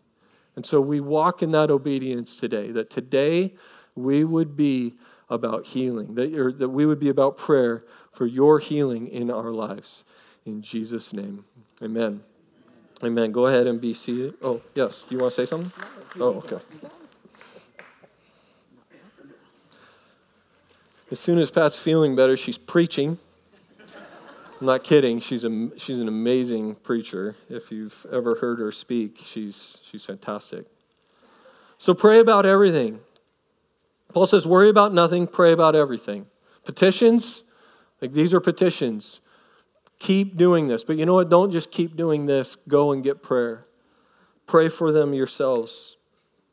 And 0.58 0.66
so 0.66 0.82
we 0.82 1.00
walk 1.00 1.42
in 1.42 1.52
that 1.52 1.72
obedience 1.72 2.36
today, 2.36 2.72
that 2.72 2.90
today 2.90 3.54
we 3.96 4.24
would 4.24 4.56
be 4.56 4.94
about 5.30 5.66
healing, 5.66 6.16
that, 6.16 6.34
or 6.36 6.52
that 6.52 6.70
we 6.70 6.86
would 6.86 7.00
be 7.00 7.10
about 7.10 7.38
prayer 7.38 7.84
for 8.12 8.26
your 8.26 8.60
healing 8.60 9.08
in 9.08 9.32
our 9.32 9.52
lives. 9.52 10.04
In 10.46 10.62
Jesus' 10.62 11.14
name, 11.14 11.46
amen. 11.82 12.22
Amen. 13.04 13.32
Go 13.32 13.48
ahead 13.48 13.68
and 13.68 13.82
be 13.82 13.94
seated. 13.94 14.36
Oh, 14.42 14.62
yes. 14.74 15.06
You 15.10 15.18
want 15.18 15.32
to 15.32 15.36
say 15.36 15.46
something? 15.46 15.72
Oh, 16.20 16.36
okay. 16.36 16.58
As 21.12 21.20
soon 21.20 21.38
as 21.40 21.52
Pat's 21.52 21.78
feeling 21.78 22.16
better, 22.16 22.38
she's 22.38 22.58
preaching. 22.58 23.20
I'm 24.60 24.68
not 24.68 24.84
kidding. 24.84 25.20
She's, 25.20 25.44
a, 25.44 25.72
she's 25.78 26.00
an 26.00 26.08
amazing 26.08 26.76
preacher. 26.76 27.36
If 27.50 27.72
you've 27.72 28.06
ever 28.12 28.36
heard 28.36 28.60
her 28.60 28.72
speak, 28.72 29.18
she's, 29.24 29.80
she's 29.84 30.06
fantastic. 30.06 30.66
So 31.78 31.94
pray 31.94 32.20
about 32.20 32.46
everything. 32.46 33.02
Paul 34.16 34.28
says, 34.28 34.48
worry 34.48 34.70
about 34.70 34.94
nothing, 34.94 35.28
pray 35.28 35.52
about 35.52 35.76
everything. 35.76 36.28
Petitions, 36.64 37.44
like 38.00 38.14
these 38.14 38.34
are 38.34 38.40
petitions. 38.40 39.20
Keep 40.00 40.38
doing 40.38 40.70
this. 40.70 40.86
But 40.86 40.96
you 40.96 41.06
know 41.06 41.16
what? 41.16 41.30
Don't 41.30 41.52
just 41.52 41.70
keep 41.70 41.98
doing 41.98 42.26
this. 42.26 42.56
Go 42.56 42.94
and 42.94 43.04
get 43.04 43.22
prayer. 43.22 43.66
Pray 44.48 44.70
for 44.70 44.94
them 44.94 45.14
yourselves. 45.14 45.98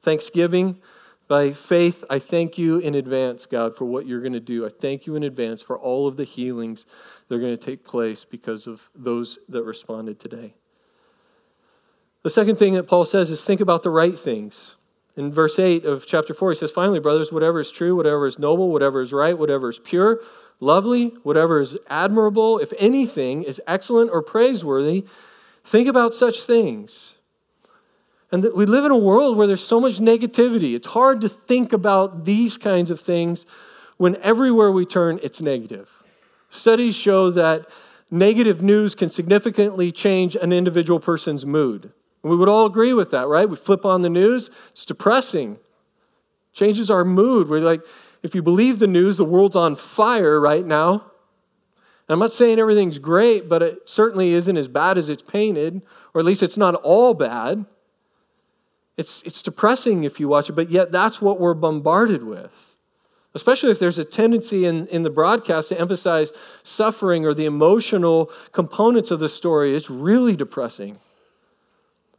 Thanksgiving, 0.01 0.81
by 1.29 1.53
faith, 1.53 2.03
I 2.11 2.18
thank 2.18 2.59
you 2.59 2.81
in 2.81 2.96
advance, 2.96 3.46
God, 3.46 3.77
for 3.77 3.85
what 3.85 4.09
you're 4.09 4.22
going 4.22 4.33
to 4.33 4.40
do. 4.40 4.66
I 4.66 4.68
thank 4.68 5.07
you 5.07 5.14
in 5.14 5.22
advance 5.22 5.62
for 5.62 5.79
all 5.79 6.09
of 6.09 6.16
the 6.16 6.25
healings 6.25 6.85
that 7.29 7.37
are 7.37 7.40
going 7.40 7.57
to 7.57 7.64
take 7.64 7.85
place 7.85 8.25
because 8.25 8.66
of 8.66 8.90
those 8.92 9.38
that 9.48 9.62
responded 9.62 10.18
today. 10.18 10.55
The 12.25 12.31
second 12.31 12.57
thing 12.57 12.75
that 12.75 12.88
Paul 12.88 13.05
says 13.05 13.31
is 13.31 13.44
think 13.44 13.61
about 13.61 13.85
the 13.85 13.90
right 13.90 14.18
things. 14.18 14.75
In 15.16 15.33
verse 15.33 15.59
8 15.59 15.85
of 15.85 16.07
chapter 16.07 16.33
4, 16.33 16.51
he 16.51 16.57
says, 16.57 16.70
Finally, 16.70 17.01
brothers, 17.01 17.33
whatever 17.33 17.61
is 17.61 17.70
true, 17.70 17.94
whatever 17.94 18.27
is 18.27 18.38
noble, 18.38 18.70
whatever 18.70 19.01
is 19.03 19.12
right, 19.12 19.37
whatever 19.37 19.68
is 19.68 19.79
pure, 19.79 20.22
lovely, 20.59 21.09
whatever 21.22 21.61
is 21.61 21.77
admirable, 21.90 22.59
if 22.59 22.72
anything 22.79 23.42
is 23.42 23.61
excellent 23.66 24.11
or 24.11 24.22
praiseworthy, 24.22 25.05
think 25.64 25.87
about 25.87 26.14
such 26.14 26.42
things. 26.44 27.14
And 28.31 28.46
we 28.55 28.64
live 28.64 28.87
in 28.87 28.90
a 28.90 28.96
world 28.96 29.37
where 29.37 29.46
there's 29.46 29.64
so 29.64 29.79
much 29.79 29.98
negativity. 29.98 30.75
It's 30.75 30.88
hard 30.88 31.20
to 31.20 31.29
think 31.29 31.75
about 31.75 32.25
these 32.25 32.57
kinds 32.57 32.90
of 32.90 32.98
things 32.98 33.44
when 33.98 34.16
everywhere 34.16 34.72
we 34.72 34.87
turn, 34.87 35.20
it's 35.22 35.42
negative. 35.42 36.03
Studies 36.48 36.96
show 36.96 37.31
that 37.31 37.66
negative 38.11 38.62
news 38.62 38.94
can 38.94 39.11
significantly 39.11 39.92
change 39.92 40.35
an 40.37 40.53
individual 40.53 40.98
person's 40.98 41.44
mood. 41.44 41.92
We 42.22 42.37
would 42.37 42.48
all 42.48 42.66
agree 42.66 42.94
with 42.94 43.11
that, 43.11 43.26
right? 43.26 43.48
We 43.48 43.56
flip 43.56 43.85
on 43.85 44.02
the 44.02 44.11
news, 44.11 44.48
it's 44.70 44.85
depressing, 44.85 45.58
changes 46.52 46.90
our 46.90 47.04
mood. 47.04 47.48
We're 47.48 47.61
like, 47.61 47.82
if 48.22 48.35
you 48.35 48.42
believe 48.42 48.78
the 48.78 48.87
news, 48.87 49.16
the 49.16 49.24
world's 49.24 49.56
on 49.56 49.74
fire 49.74 50.40
right 50.40 50.64
now. 50.64 51.11
I'm 52.08 52.18
not 52.18 52.32
saying 52.32 52.58
everything's 52.58 52.98
great, 52.98 53.48
but 53.48 53.62
it 53.62 53.88
certainly 53.88 54.30
isn't 54.30 54.56
as 54.56 54.68
bad 54.68 54.98
as 54.98 55.08
it's 55.08 55.22
painted, 55.22 55.82
or 56.14 56.20
at 56.20 56.24
least 56.24 56.42
it's 56.42 56.58
not 56.58 56.74
all 56.76 57.14
bad. 57.14 57.64
It's, 58.96 59.22
it's 59.22 59.40
depressing 59.40 60.04
if 60.04 60.20
you 60.20 60.28
watch 60.28 60.50
it, 60.50 60.52
but 60.52 60.70
yet 60.70 60.92
that's 60.92 61.22
what 61.22 61.40
we're 61.40 61.54
bombarded 61.54 62.24
with. 62.24 62.76
Especially 63.35 63.70
if 63.70 63.78
there's 63.78 63.98
a 63.98 64.04
tendency 64.04 64.66
in, 64.66 64.87
in 64.88 65.04
the 65.04 65.11
broadcast 65.11 65.70
to 65.70 65.80
emphasize 65.80 66.30
suffering 66.62 67.24
or 67.24 67.32
the 67.32 67.46
emotional 67.46 68.30
components 68.52 69.11
of 69.11 69.20
the 69.20 69.28
story. 69.28 69.74
It's 69.74 69.88
really 69.88 70.37
depressing. 70.37 70.98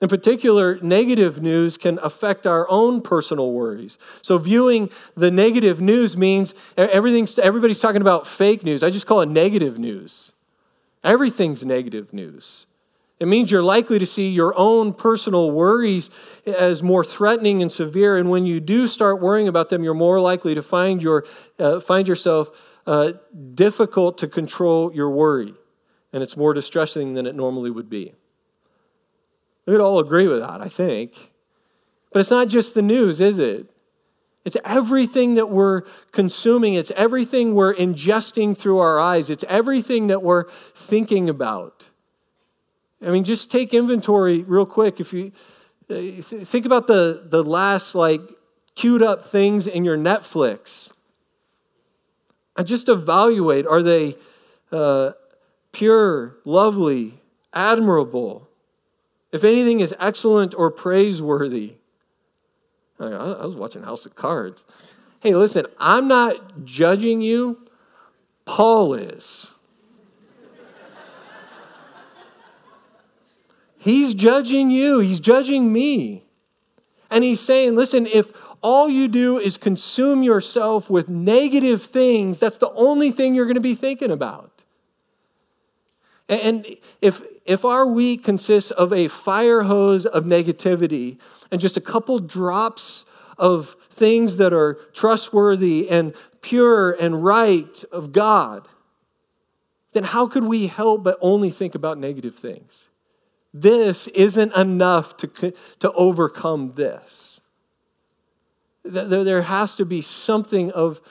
In 0.03 0.09
particular, 0.09 0.77
negative 0.81 1.41
news 1.41 1.77
can 1.77 1.97
affect 2.03 2.45
our 2.45 2.69
own 2.69 3.01
personal 3.01 3.53
worries. 3.53 3.97
So, 4.21 4.37
viewing 4.37 4.89
the 5.15 5.31
negative 5.31 5.79
news 5.79 6.17
means 6.17 6.53
everything's, 6.75 7.39
everybody's 7.39 7.79
talking 7.79 8.01
about 8.01 8.27
fake 8.27 8.65
news. 8.65 8.83
I 8.83 8.89
just 8.89 9.07
call 9.07 9.21
it 9.21 9.29
negative 9.29 9.79
news. 9.79 10.33
Everything's 11.05 11.65
negative 11.65 12.11
news. 12.11 12.65
It 13.21 13.29
means 13.29 13.49
you're 13.49 13.63
likely 13.63 13.97
to 13.97 14.05
see 14.05 14.29
your 14.29 14.53
own 14.57 14.91
personal 14.91 15.51
worries 15.51 16.09
as 16.45 16.83
more 16.83 17.05
threatening 17.05 17.61
and 17.61 17.71
severe. 17.71 18.17
And 18.17 18.29
when 18.29 18.45
you 18.45 18.59
do 18.59 18.89
start 18.89 19.21
worrying 19.21 19.47
about 19.47 19.69
them, 19.69 19.85
you're 19.85 19.93
more 19.93 20.19
likely 20.19 20.53
to 20.53 20.61
find, 20.61 21.01
your, 21.01 21.23
uh, 21.59 21.79
find 21.79 22.09
yourself 22.09 22.77
uh, 22.85 23.13
difficult 23.55 24.17
to 24.17 24.27
control 24.27 24.93
your 24.93 25.09
worry. 25.09 25.53
And 26.11 26.21
it's 26.21 26.35
more 26.35 26.53
distressing 26.53 27.13
than 27.13 27.25
it 27.25 27.35
normally 27.35 27.71
would 27.71 27.89
be. 27.89 28.15
We 29.65 29.73
would 29.73 29.81
all 29.81 29.99
agree 29.99 30.27
with 30.27 30.39
that, 30.39 30.61
I 30.61 30.67
think. 30.67 31.31
But 32.11 32.19
it's 32.19 32.31
not 32.31 32.47
just 32.47 32.75
the 32.75 32.81
news, 32.81 33.21
is 33.21 33.39
it? 33.39 33.67
It's 34.45 34.57
everything 34.65 35.35
that 35.35 35.49
we're 35.49 35.81
consuming. 36.11 36.73
It's 36.73 36.91
everything 36.91 37.55
we're 37.55 37.73
ingesting 37.73 38.57
through 38.57 38.79
our 38.79 38.99
eyes. 38.99 39.29
It's 39.29 39.45
everything 39.47 40.07
that 40.07 40.21
we're 40.21 40.49
thinking 40.49 41.29
about. 41.29 41.89
I 43.01 43.09
mean, 43.09 43.23
just 43.23 43.51
take 43.51 43.73
inventory 43.73 44.43
real 44.43 44.65
quick. 44.65 44.99
If 44.99 45.13
you 45.13 45.31
uh, 45.89 45.95
think 46.21 46.65
about 46.65 46.87
the, 46.87 47.25
the 47.25 47.43
last 47.43 47.95
like 47.95 48.21
queued 48.75 49.01
up 49.01 49.21
things 49.21 49.65
in 49.67 49.85
your 49.85 49.97
Netflix, 49.97 50.91
and 52.55 52.67
just 52.67 52.89
evaluate 52.89 53.65
are 53.65 53.81
they 53.81 54.15
uh, 54.71 55.13
pure, 55.71 56.37
lovely, 56.45 57.19
admirable? 57.53 58.49
If 59.33 59.43
anything 59.43 59.79
is 59.79 59.95
excellent 59.99 60.53
or 60.55 60.69
praiseworthy, 60.69 61.73
I 62.99 63.07
was 63.45 63.55
watching 63.55 63.81
House 63.81 64.05
of 64.05 64.15
Cards. 64.15 64.63
Hey, 65.21 65.33
listen, 65.33 65.65
I'm 65.79 66.07
not 66.07 66.63
judging 66.63 67.19
you. 67.21 67.65
Paul 68.45 68.93
is. 68.93 69.55
He's 73.79 74.13
judging 74.13 74.69
you, 74.69 74.99
he's 74.99 75.19
judging 75.19 75.73
me. 75.73 76.23
And 77.09 77.23
he's 77.23 77.41
saying, 77.41 77.75
listen, 77.75 78.05
if 78.05 78.31
all 78.61 78.87
you 78.87 79.07
do 79.07 79.39
is 79.39 79.57
consume 79.57 80.23
yourself 80.23 80.89
with 80.89 81.09
negative 81.09 81.81
things, 81.81 82.39
that's 82.39 82.59
the 82.59 82.71
only 82.71 83.11
thing 83.11 83.33
you're 83.33 83.45
going 83.45 83.55
to 83.55 83.61
be 83.61 83.75
thinking 83.75 84.11
about. 84.11 84.63
And 86.29 86.65
if, 87.01 87.21
if 87.45 87.65
our 87.65 87.85
week 87.85 88.23
consists 88.23 88.71
of 88.71 88.93
a 88.93 89.07
fire 89.07 89.63
hose 89.63 90.05
of 90.05 90.23
negativity 90.23 91.19
and 91.51 91.59
just 91.59 91.77
a 91.77 91.81
couple 91.81 92.19
drops 92.19 93.05
of 93.37 93.75
things 93.89 94.37
that 94.37 94.53
are 94.53 94.75
trustworthy 94.93 95.89
and 95.89 96.13
pure 96.41 96.91
and 96.91 97.23
right 97.23 97.83
of 97.91 98.11
God, 98.11 98.67
then 99.93 100.03
how 100.03 100.27
could 100.27 100.45
we 100.45 100.67
help 100.67 101.03
but 101.03 101.17
only 101.21 101.49
think 101.49 101.75
about 101.75 101.97
negative 101.97 102.35
things? 102.35 102.89
This 103.53 104.07
isn't 104.09 104.55
enough 104.55 105.17
to, 105.17 105.53
to 105.79 105.91
overcome 105.93 106.73
this. 106.73 107.41
There 108.83 109.43
has 109.43 109.75
to 109.75 109.85
be 109.85 110.01
something 110.01 110.71
of 110.71 111.01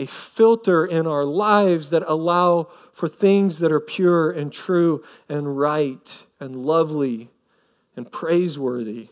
a 0.00 0.06
filter 0.06 0.84
in 0.84 1.06
our 1.06 1.24
lives 1.24 1.90
that 1.90 2.02
allow 2.06 2.64
for 2.92 3.06
things 3.06 3.58
that 3.58 3.70
are 3.70 3.80
pure 3.80 4.30
and 4.30 4.50
true 4.50 5.04
and 5.28 5.58
right 5.58 6.24
and 6.40 6.56
lovely 6.56 7.28
and 7.96 8.10
praiseworthy. 8.10 9.08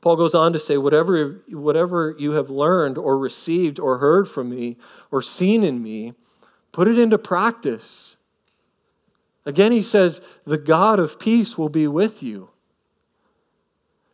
Paul 0.00 0.16
goes 0.16 0.34
on 0.34 0.52
to 0.52 0.58
say, 0.58 0.76
whatever, 0.76 1.42
whatever 1.48 2.14
you 2.18 2.32
have 2.32 2.50
learned 2.50 2.98
or 2.98 3.16
received 3.16 3.78
or 3.78 3.98
heard 3.98 4.26
from 4.26 4.50
me 4.50 4.76
or 5.10 5.22
seen 5.22 5.62
in 5.62 5.82
me, 5.82 6.14
put 6.72 6.88
it 6.88 6.98
into 6.98 7.18
practice. 7.18 8.16
Again, 9.46 9.70
he 9.72 9.82
says, 9.82 10.38
the 10.44 10.58
God 10.58 10.98
of 10.98 11.20
peace 11.20 11.56
will 11.56 11.68
be 11.68 11.86
with 11.86 12.22
you. 12.22 12.50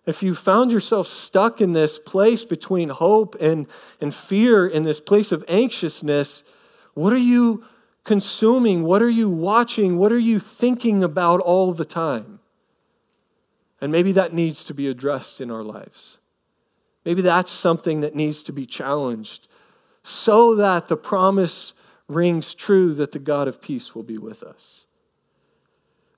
If 0.06 0.22
you 0.22 0.34
found 0.34 0.70
yourself 0.70 1.06
stuck 1.06 1.60
in 1.60 1.72
this 1.72 1.98
place 1.98 2.44
between 2.44 2.90
hope 2.90 3.36
and, 3.40 3.66
and 4.00 4.14
fear, 4.14 4.66
in 4.66 4.82
this 4.82 5.00
place 5.00 5.32
of 5.32 5.44
anxiousness, 5.48 6.44
what 6.92 7.12
are 7.12 7.16
you 7.16 7.64
consuming? 8.04 8.82
What 8.82 9.02
are 9.02 9.10
you 9.10 9.30
watching? 9.30 9.96
What 9.96 10.12
are 10.12 10.18
you 10.18 10.38
thinking 10.38 11.02
about 11.02 11.40
all 11.40 11.72
the 11.72 11.86
time? 11.86 12.40
And 13.80 13.90
maybe 13.90 14.12
that 14.12 14.32
needs 14.32 14.64
to 14.66 14.74
be 14.74 14.88
addressed 14.88 15.40
in 15.40 15.50
our 15.50 15.62
lives. 15.62 16.18
Maybe 17.04 17.22
that's 17.22 17.50
something 17.50 18.00
that 18.02 18.14
needs 18.14 18.42
to 18.44 18.52
be 18.52 18.66
challenged 18.66 19.48
so 20.02 20.54
that 20.54 20.88
the 20.88 20.96
promise 20.96 21.72
rings 22.08 22.54
true 22.54 22.92
that 22.94 23.12
the 23.12 23.18
God 23.18 23.48
of 23.48 23.60
peace 23.60 23.94
will 23.94 24.02
be 24.02 24.18
with 24.18 24.42
us. 24.42 24.86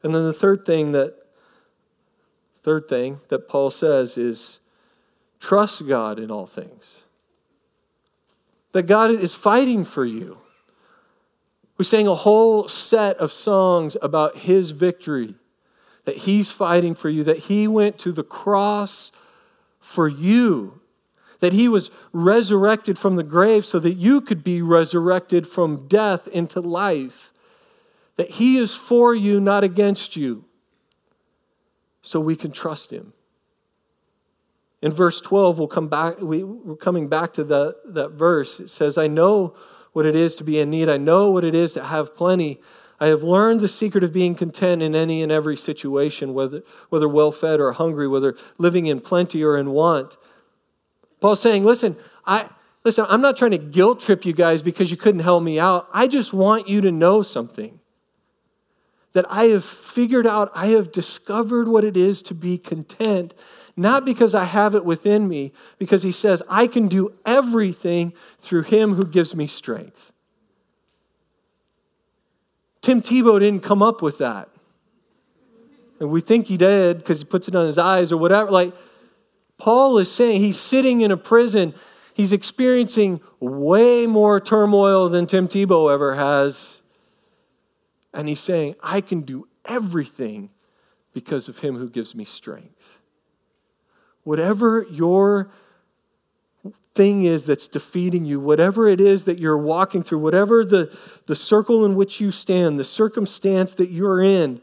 And 0.03 0.15
then 0.15 0.25
the 0.25 0.33
third 0.33 0.67
thing 0.67 0.93
that 0.93 1.15
Third 2.67 2.89
thing 2.89 3.21
that 3.29 3.49
Paul 3.49 3.71
says 3.71 4.19
is 4.19 4.59
trust 5.39 5.87
God 5.87 6.19
in 6.19 6.33
all 6.33 6.49
things. 6.49 7.05
That 8.73 8.89
God 8.89 9.11
is 9.11 9.37
fighting 9.37 9.85
for 9.85 10.05
you. 10.05 10.39
We 11.79 11.85
sang 11.85 12.09
a 12.09 12.15
whole 12.17 12.69
set 12.69 13.19
of 13.19 13.31
songs 13.31 13.97
about 14.03 14.39
his 14.39 14.73
victory, 14.73 15.37
that 16.07 16.17
he's 16.17 16.51
fighting 16.51 16.97
for 16.97 17.09
you, 17.09 17.23
that 17.23 17.39
he 17.39 17.69
went 17.69 17.99
to 17.99 18.11
the 18.11 18.25
cross 18.25 19.13
for 19.79 20.09
you, 20.09 20.81
that 21.39 21.53
he 21.53 21.69
was 21.69 21.93
resurrected 22.13 22.99
from 22.99 23.15
the 23.15 23.23
grave 23.23 23.65
so 23.65 23.79
that 23.79 23.95
you 23.95 24.21
could 24.21 24.43
be 24.43 24.61
resurrected 24.61 25.47
from 25.47 25.87
death 25.87 26.27
into 26.27 26.61
life, 26.61 27.33
that 28.17 28.31
he 28.31 28.59
is 28.59 28.75
for 28.75 29.15
you, 29.15 29.41
not 29.41 29.63
against 29.63 30.17
you, 30.17 30.47
so 32.07 32.21
we 32.21 32.37
can 32.37 32.53
trust 32.53 32.93
him. 32.93 33.13
In 34.81 34.93
verse 34.93 35.21
12, 35.21 35.59
we'll 35.59 35.67
come 35.67 35.89
back, 35.89 36.21
we, 36.21 36.45
we're 36.45 36.77
coming 36.77 37.09
back 37.09 37.33
to 37.33 37.43
the, 37.43 37.77
that 37.85 38.13
verse. 38.13 38.61
It 38.61 38.71
says, 38.71 38.97
I 38.97 39.09
know 39.09 39.57
what 39.93 40.07
it 40.07 40.15
is 40.15 40.37
to 40.37 40.45
be 40.45 40.61
in 40.61 40.71
need, 40.71 40.89
I 40.89 40.99
know 40.99 41.31
what 41.33 41.43
it 41.43 41.55
is 41.55 41.73
to 41.73 41.83
have 41.83 42.15
plenty. 42.15 42.61
I 43.01 43.09
have 43.09 43.23
learned 43.23 43.61
the 43.61 43.69
secret 43.69 44.05
of 44.05 44.13
being 44.13 44.35
content 44.35 44.83
in 44.83 44.95
any 44.95 45.23
and 45.23 45.33
every 45.33 45.57
situation, 45.57 46.33
whether, 46.33 46.63
whether 46.89 47.09
well 47.09 47.33
fed 47.33 47.61
or 47.61 47.73
hungry, 47.73 48.07
whether 48.09 48.37
living 48.57 48.87
in 48.87 49.01
plenty 49.01 49.43
or 49.43 49.57
in 49.57 49.71
want. 49.71 50.17
Paul's 51.21 51.41
saying, 51.41 51.65
listen, 51.65 51.97
I, 52.25 52.49
listen, 52.85 53.05
I'm 53.09 53.21
not 53.21 53.37
trying 53.37 53.51
to 53.51 53.59
guilt 53.59 54.01
trip 54.01 54.25
you 54.25 54.33
guys 54.33 54.63
because 54.63 54.91
you 54.91 54.97
couldn't 54.97 55.21
help 55.21 55.43
me 55.43 55.59
out. 55.59 55.89
I 55.93 56.07
just 56.07 56.33
want 56.33 56.69
you 56.69 56.81
to 56.83 56.93
know 56.93 57.21
something 57.23 57.81
that 59.17 59.25
I 59.31 59.45
have 59.45 59.65
figured 59.65 60.27
out, 60.27 60.51
I 60.55 60.67
have 60.67 60.93
discovered 60.93 61.69
what 61.69 61.85
it 61.85 61.97
is 61.97 62.21
to 62.21 62.35
be 62.35 62.59
content, 62.59 63.33
not 63.75 64.05
because 64.05 64.35
I 64.35 64.45
have 64.45 64.75
it 64.75 64.85
within 64.85 65.27
me, 65.27 65.55
because 65.79 66.03
he 66.03 66.13
says, 66.13 66.43
I 66.51 66.67
can 66.67 66.87
do 66.87 67.09
everything 67.25 68.13
through 68.39 68.65
him 68.65 68.93
who 68.93 69.07
gives 69.07 69.35
me 69.35 69.47
strength. 69.47 70.13
Tim 72.83 73.01
Tebow 73.01 73.41
didn't 73.41 73.63
come 73.63 73.83
up 73.83 74.03
with 74.03 74.19
that. 74.19 74.51
And 75.99 76.11
we 76.11 76.21
think 76.21 76.49
he 76.49 76.59
did 76.59 76.99
because 76.99 77.21
he 77.21 77.25
puts 77.25 77.49
it 77.49 77.55
on 77.55 77.67
his 77.67 77.79
eyes 77.79 78.13
or 78.13 78.19
whatever. 78.19 78.51
Like, 78.51 78.75
Paul 79.57 79.97
is 79.97 80.13
saying 80.13 80.43
he's 80.43 80.61
sitting 80.61 81.01
in 81.01 81.11
a 81.11 81.17
prison. 81.17 81.73
He's 82.13 82.35
experiencing 82.35 83.23
way 83.41 84.07
more 84.07 84.41
turmoil 84.41 85.09
than 85.09 85.27
Tim 85.27 85.49
Tebow 85.49 85.91
ever 85.91 86.17
has. 86.17 86.83
And 88.17 88.29
he's 88.29 88.41
saying, 88.41 88.77
I 88.83 89.03
can 89.03 89.21
do 89.21 89.47
everything 89.67 90.49
because 91.13 91.49
of 91.49 91.59
him 91.59 91.77
who 91.77 91.91
gives 91.91 92.15
me 92.15 92.25
strength. 92.25 92.99
Whatever 94.25 94.87
your 94.91 95.51
thing 96.95 97.25
is 97.25 97.45
that's 97.45 97.69
defeating 97.69 98.25
you, 98.25 98.41
whatever 98.41 98.89
it 98.89 99.03
is 99.03 99.27
that 99.27 99.39
you're 99.39 99.59
walking 99.59 100.03
through, 100.03 100.19
whatever 100.19 100.65
the, 100.65 100.99
the 101.27 101.37
circle 101.37 101.85
in 101.85 101.95
which 101.95 102.19
you 102.19 102.31
stand, 102.31 102.79
the 102.79 102.85
circumstance 102.85 103.75
that 103.75 103.91
you're 103.91 104.23
in, 104.23 104.63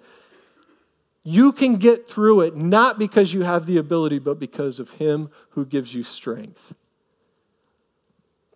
you 1.23 1.51
can 1.51 1.75
get 1.75 2.09
through 2.09 2.41
it 2.41 2.55
not 2.57 2.97
because 2.97 3.35
you 3.35 3.43
have 3.43 3.67
the 3.67 3.77
ability, 3.77 4.17
but 4.17 4.39
because 4.39 4.79
of 4.79 4.93
Him 4.93 5.29
who 5.51 5.63
gives 5.63 5.93
you 5.93 6.01
strength. 6.01 6.73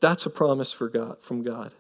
That's 0.02 0.26
a 0.26 0.30
promise 0.32 0.74
for 0.74 0.90
God, 0.90 1.22
from 1.22 1.44
God. 1.44 1.72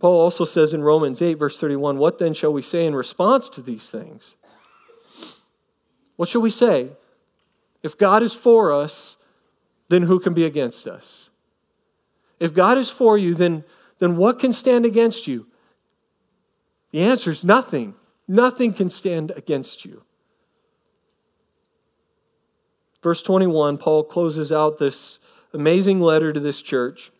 Paul 0.00 0.18
also 0.18 0.44
says 0.44 0.72
in 0.72 0.82
Romans 0.82 1.20
8, 1.20 1.34
verse 1.34 1.60
31, 1.60 1.98
What 1.98 2.18
then 2.18 2.32
shall 2.32 2.52
we 2.52 2.62
say 2.62 2.86
in 2.86 2.94
response 2.94 3.48
to 3.50 3.62
these 3.62 3.90
things? 3.90 4.34
What 6.16 6.28
shall 6.28 6.40
we 6.40 6.50
say? 6.50 6.92
If 7.82 7.96
God 7.96 8.22
is 8.22 8.34
for 8.34 8.72
us, 8.72 9.18
then 9.88 10.02
who 10.02 10.18
can 10.18 10.32
be 10.32 10.44
against 10.44 10.86
us? 10.86 11.30
If 12.38 12.54
God 12.54 12.78
is 12.78 12.90
for 12.90 13.18
you, 13.18 13.34
then, 13.34 13.64
then 13.98 14.16
what 14.16 14.38
can 14.38 14.52
stand 14.52 14.86
against 14.86 15.26
you? 15.26 15.46
The 16.92 17.02
answer 17.02 17.30
is 17.30 17.44
nothing. 17.44 17.94
Nothing 18.26 18.72
can 18.72 18.88
stand 18.88 19.32
against 19.32 19.84
you. 19.84 20.02
Verse 23.02 23.22
21, 23.22 23.78
Paul 23.78 24.04
closes 24.04 24.50
out 24.52 24.78
this 24.78 25.18
amazing 25.52 26.00
letter 26.00 26.32
to 26.32 26.40
this 26.40 26.62
church. 26.62 27.10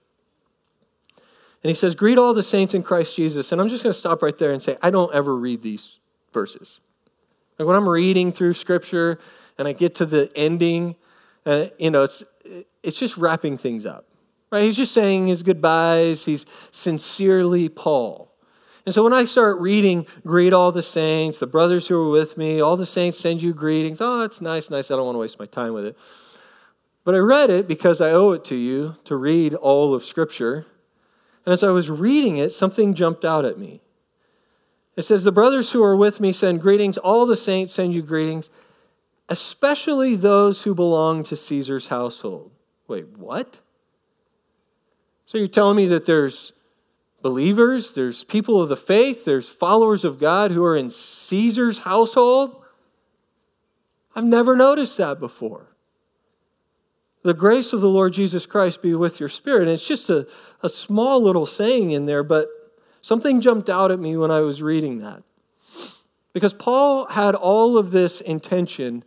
And 1.63 1.69
he 1.69 1.75
says, 1.75 1.95
Greet 1.95 2.19
all 2.19 2.35
the 2.35 2.43
saints 2.43 2.75
in 2.75 2.83
Christ 2.83 3.17
Jesus. 3.17 3.53
And 3.53 3.61
I'm 3.61 3.69
just 3.69 3.83
going 3.83 3.93
to 3.93 3.99
stop 3.99 4.23
right 4.23 4.37
there 4.37 4.51
and 4.51 4.63
say, 4.63 4.77
I 4.83 4.91
don't 4.91 5.15
ever 5.15 5.37
read 5.37 5.63
these 5.63 5.99
verses. 6.33 6.81
Like 7.59 7.67
when 7.67 7.77
I'm 7.77 7.89
reading 7.89 8.33
through 8.33 8.55
scripture 8.55 9.19
and 9.59 9.69
I 9.69 9.73
get 9.73 9.95
to 9.97 10.07
the 10.07 10.33
ending, 10.35 10.97
and 11.45 11.71
you 11.79 11.91
know, 11.91 12.05
it's 12.05 12.25
it's 12.83 12.99
just 12.99 13.17
wrapping 13.17 13.59
things 13.59 13.85
up. 13.85 14.07
Right? 14.51 14.63
He's 14.63 14.77
just 14.77 14.93
saying 14.93 15.27
his 15.27 15.43
goodbyes. 15.43 16.25
He's 16.25 16.47
sincerely 16.71 17.69
Paul. 17.69 18.31
And 18.87 18.95
so 18.95 19.05
when 19.05 19.13
I 19.13 19.27
start 19.27 19.59
reading, 19.59 20.07
greet 20.27 20.53
all 20.53 20.73
the 20.73 20.83
saints, 20.83 21.39
the 21.39 21.47
brothers 21.47 21.89
who 21.89 22.09
are 22.09 22.11
with 22.11 22.39
me, 22.39 22.61
all 22.61 22.77
the 22.77 22.87
saints 22.87 23.19
send 23.19 23.43
you 23.43 23.53
greetings. 23.53 23.99
Oh, 24.01 24.23
it's 24.23 24.41
nice, 24.41 24.71
nice. 24.71 24.91
I 24.91 24.97
don't 24.97 25.05
want 25.05 25.17
to 25.17 25.21
waste 25.21 25.39
my 25.39 25.47
time 25.47 25.75
with 25.75 25.85
it. 25.85 25.99
But 27.05 27.15
I 27.15 27.19
read 27.19 27.51
it 27.51 27.69
because 27.69 28.01
I 28.01 28.11
owe 28.11 28.33
it 28.33 28.45
to 28.47 28.57
you 28.57 28.97
to 29.05 29.17
read 29.17 29.55
all 29.55 29.95
of 29.95 30.05
Scripture. 30.05 30.67
And 31.45 31.53
as 31.53 31.63
I 31.63 31.71
was 31.71 31.91
reading 31.91 32.37
it, 32.37 32.53
something 32.53 32.95
jumped 32.95 33.25
out 33.25 33.45
at 33.45 33.59
me. 33.59 33.81
It 34.97 35.03
says, 35.03 35.25
The 35.25 35.33
brothers 35.33 35.73
who 35.73 35.83
are 35.83 35.97
with 35.97 36.21
me 36.21 36.33
send 36.33 36.61
greetings. 36.61 36.99
All 36.99 37.27
the 37.27 37.37
saints 37.37 37.75
send 37.75 37.95
you 37.95 38.03
greetings, 38.03 38.51
especially 39.29 40.17
those 40.17 40.65
who 40.65 40.75
belong 40.75 41.23
to 41.25 41.37
Caesar's 41.37 41.89
household. 41.89 42.51
Wait, 42.87 43.17
what? 43.17 43.61
So 45.27 45.39
you're 45.39 45.47
telling 45.47 45.77
me 45.77 45.87
that 45.87 46.07
there's 46.07 46.53
believers, 47.23 47.95
there's 47.95 48.25
people 48.25 48.61
of 48.61 48.69
the 48.69 48.77
faith, 48.77 49.25
there's 49.25 49.49
followers 49.49 50.05
of 50.05 50.19
God 50.19 50.51
who 50.51 50.65
are 50.65 50.77
in 50.77 50.91
Caesar's 50.91 51.81
household. 51.81 52.63
I've 54.15 54.25
never 54.25 54.57
noticed 54.57 54.99
that 54.99 55.21
before. 55.21 55.70
The 57.23 57.35
grace 57.35 57.73
of 57.73 57.81
the 57.81 57.89
Lord 57.89 58.13
Jesus 58.13 58.47
Christ 58.47 58.83
be 58.83 58.95
with 58.95 59.21
your 59.21 59.29
spirit. 59.29 59.63
And 59.63 59.71
it's 59.71 59.87
just 59.87 60.09
a, 60.09 60.27
a 60.63 60.69
small 60.69 61.23
little 61.23 61.47
saying 61.47 61.91
in 61.91 62.07
there, 62.07 62.23
but 62.23 62.49
something 63.03 63.41
jumped 63.41 63.69
out 63.69 63.91
at 63.91 63.99
me 63.99 64.17
when 64.17 64.31
I 64.31 64.41
was 64.41 64.63
reading 64.63 65.01
that. 65.01 65.23
Because 66.33 66.55
Paul 66.55 67.07
had 67.09 67.35
all 67.35 67.77
of 67.77 67.91
this 67.91 68.21
intention 68.21 69.05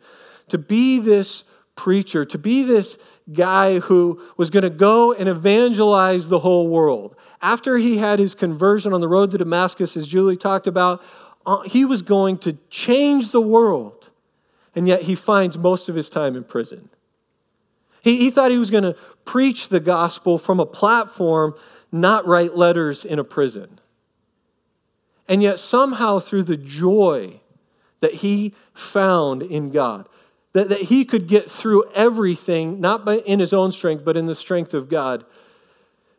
to 0.49 0.57
be 0.57 0.99
this 0.99 1.45
preacher, 1.75 2.23
to 2.25 2.37
be 2.37 2.63
this 2.63 2.97
guy 3.31 3.79
who 3.79 4.21
was 4.37 4.49
going 4.49 4.63
to 4.63 4.69
go 4.69 5.13
and 5.13 5.27
evangelize 5.27 6.29
the 6.29 6.39
whole 6.39 6.67
world. 6.67 7.15
After 7.41 7.77
he 7.77 7.97
had 7.97 8.19
his 8.19 8.35
conversion 8.35 8.93
on 8.93 9.01
the 9.01 9.07
road 9.07 9.31
to 9.31 9.37
Damascus, 9.37 9.97
as 9.97 10.07
Julie 10.07 10.35
talked 10.35 10.67
about, 10.67 11.03
uh, 11.45 11.61
he 11.61 11.85
was 11.85 12.01
going 12.01 12.37
to 12.39 12.53
change 12.69 13.31
the 13.31 13.41
world. 13.41 14.11
And 14.75 14.87
yet 14.87 15.03
he 15.03 15.15
finds 15.15 15.57
most 15.57 15.89
of 15.89 15.95
his 15.95 16.09
time 16.09 16.35
in 16.35 16.43
prison. 16.43 16.89
He, 18.03 18.17
he 18.17 18.29
thought 18.29 18.51
he 18.51 18.59
was 18.59 18.69
going 18.69 18.83
to 18.83 18.95
preach 19.25 19.69
the 19.69 19.79
gospel 19.79 20.37
from 20.37 20.59
a 20.59 20.65
platform, 20.65 21.55
not 21.91 22.27
write 22.27 22.55
letters 22.55 23.05
in 23.05 23.17
a 23.17 23.23
prison. 23.23 23.79
And 25.27 25.41
yet, 25.41 25.57
somehow, 25.57 26.19
through 26.19 26.43
the 26.43 26.57
joy 26.57 27.39
that 28.01 28.15
he 28.15 28.53
found 28.73 29.41
in 29.41 29.71
God, 29.71 30.07
that, 30.51 30.67
that 30.67 30.81
he 30.81 31.05
could 31.05 31.27
get 31.27 31.49
through 31.49 31.89
everything, 31.95 32.81
not 32.81 33.05
by, 33.05 33.19
in 33.19 33.39
his 33.39 33.53
own 33.53 33.71
strength, 33.71 34.03
but 34.03 34.17
in 34.17 34.27
the 34.27 34.35
strength 34.35 34.73
of 34.73 34.89
God, 34.89 35.23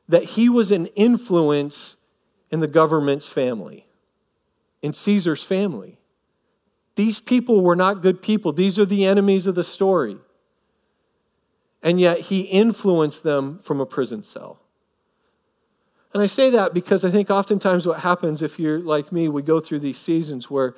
that 0.09 0.25
he 0.25 0.49
was 0.49 0.73
an 0.73 0.87
influence 0.97 1.97
in 2.51 2.61
the 2.61 2.67
government's 2.67 3.29
family, 3.29 3.87
in 4.81 4.95
Caesar's 4.95 5.45
family. 5.45 5.99
These 6.97 7.21
people 7.21 7.61
were 7.61 7.77
not 7.77 8.01
good 8.01 8.23
people, 8.23 8.53
these 8.55 8.79
are 8.79 8.87
the 8.87 9.05
enemies 9.05 9.47
of 9.47 9.55
the 9.55 9.65
story. 9.65 10.17
And 11.85 12.01
yet 12.01 12.19
he 12.19 12.41
influenced 12.43 13.23
them 13.23 13.59
from 13.59 13.81
a 13.81 13.87
prison 13.87 14.25
cell. 14.25 14.59
And 16.13 16.23
I 16.23 16.27
say 16.27 16.51
that 16.51 16.75
because 16.75 17.05
I 17.05 17.11
think 17.11 17.31
oftentimes 17.31 17.87
what 17.87 18.01
happens 18.01 18.43
if 18.43 18.59
you're 18.59 18.81
like 18.81 19.13
me, 19.13 19.29
we 19.29 19.43
go 19.43 19.61
through 19.61 19.81
these 19.81 19.99
seasons 19.99 20.51
where 20.51 20.75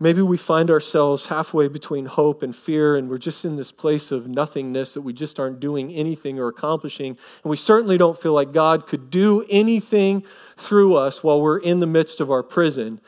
Maybe 0.00 0.22
we 0.22 0.36
find 0.36 0.70
ourselves 0.70 1.26
halfway 1.26 1.66
between 1.66 2.06
hope 2.06 2.42
and 2.44 2.54
fear, 2.54 2.94
and 2.94 3.10
we're 3.10 3.18
just 3.18 3.44
in 3.44 3.56
this 3.56 3.72
place 3.72 4.12
of 4.12 4.28
nothingness 4.28 4.94
that 4.94 5.00
we 5.00 5.12
just 5.12 5.40
aren't 5.40 5.58
doing 5.58 5.92
anything 5.92 6.38
or 6.38 6.46
accomplishing. 6.46 7.18
And 7.42 7.50
we 7.50 7.56
certainly 7.56 7.98
don't 7.98 8.18
feel 8.18 8.32
like 8.32 8.52
God 8.52 8.86
could 8.86 9.10
do 9.10 9.44
anything 9.50 10.24
through 10.56 10.94
us 10.94 11.24
while 11.24 11.42
we're 11.42 11.58
in 11.58 11.80
the 11.80 11.86
midst 11.86 12.20
of 12.20 12.30
our 12.30 12.44
prison. 12.44 13.00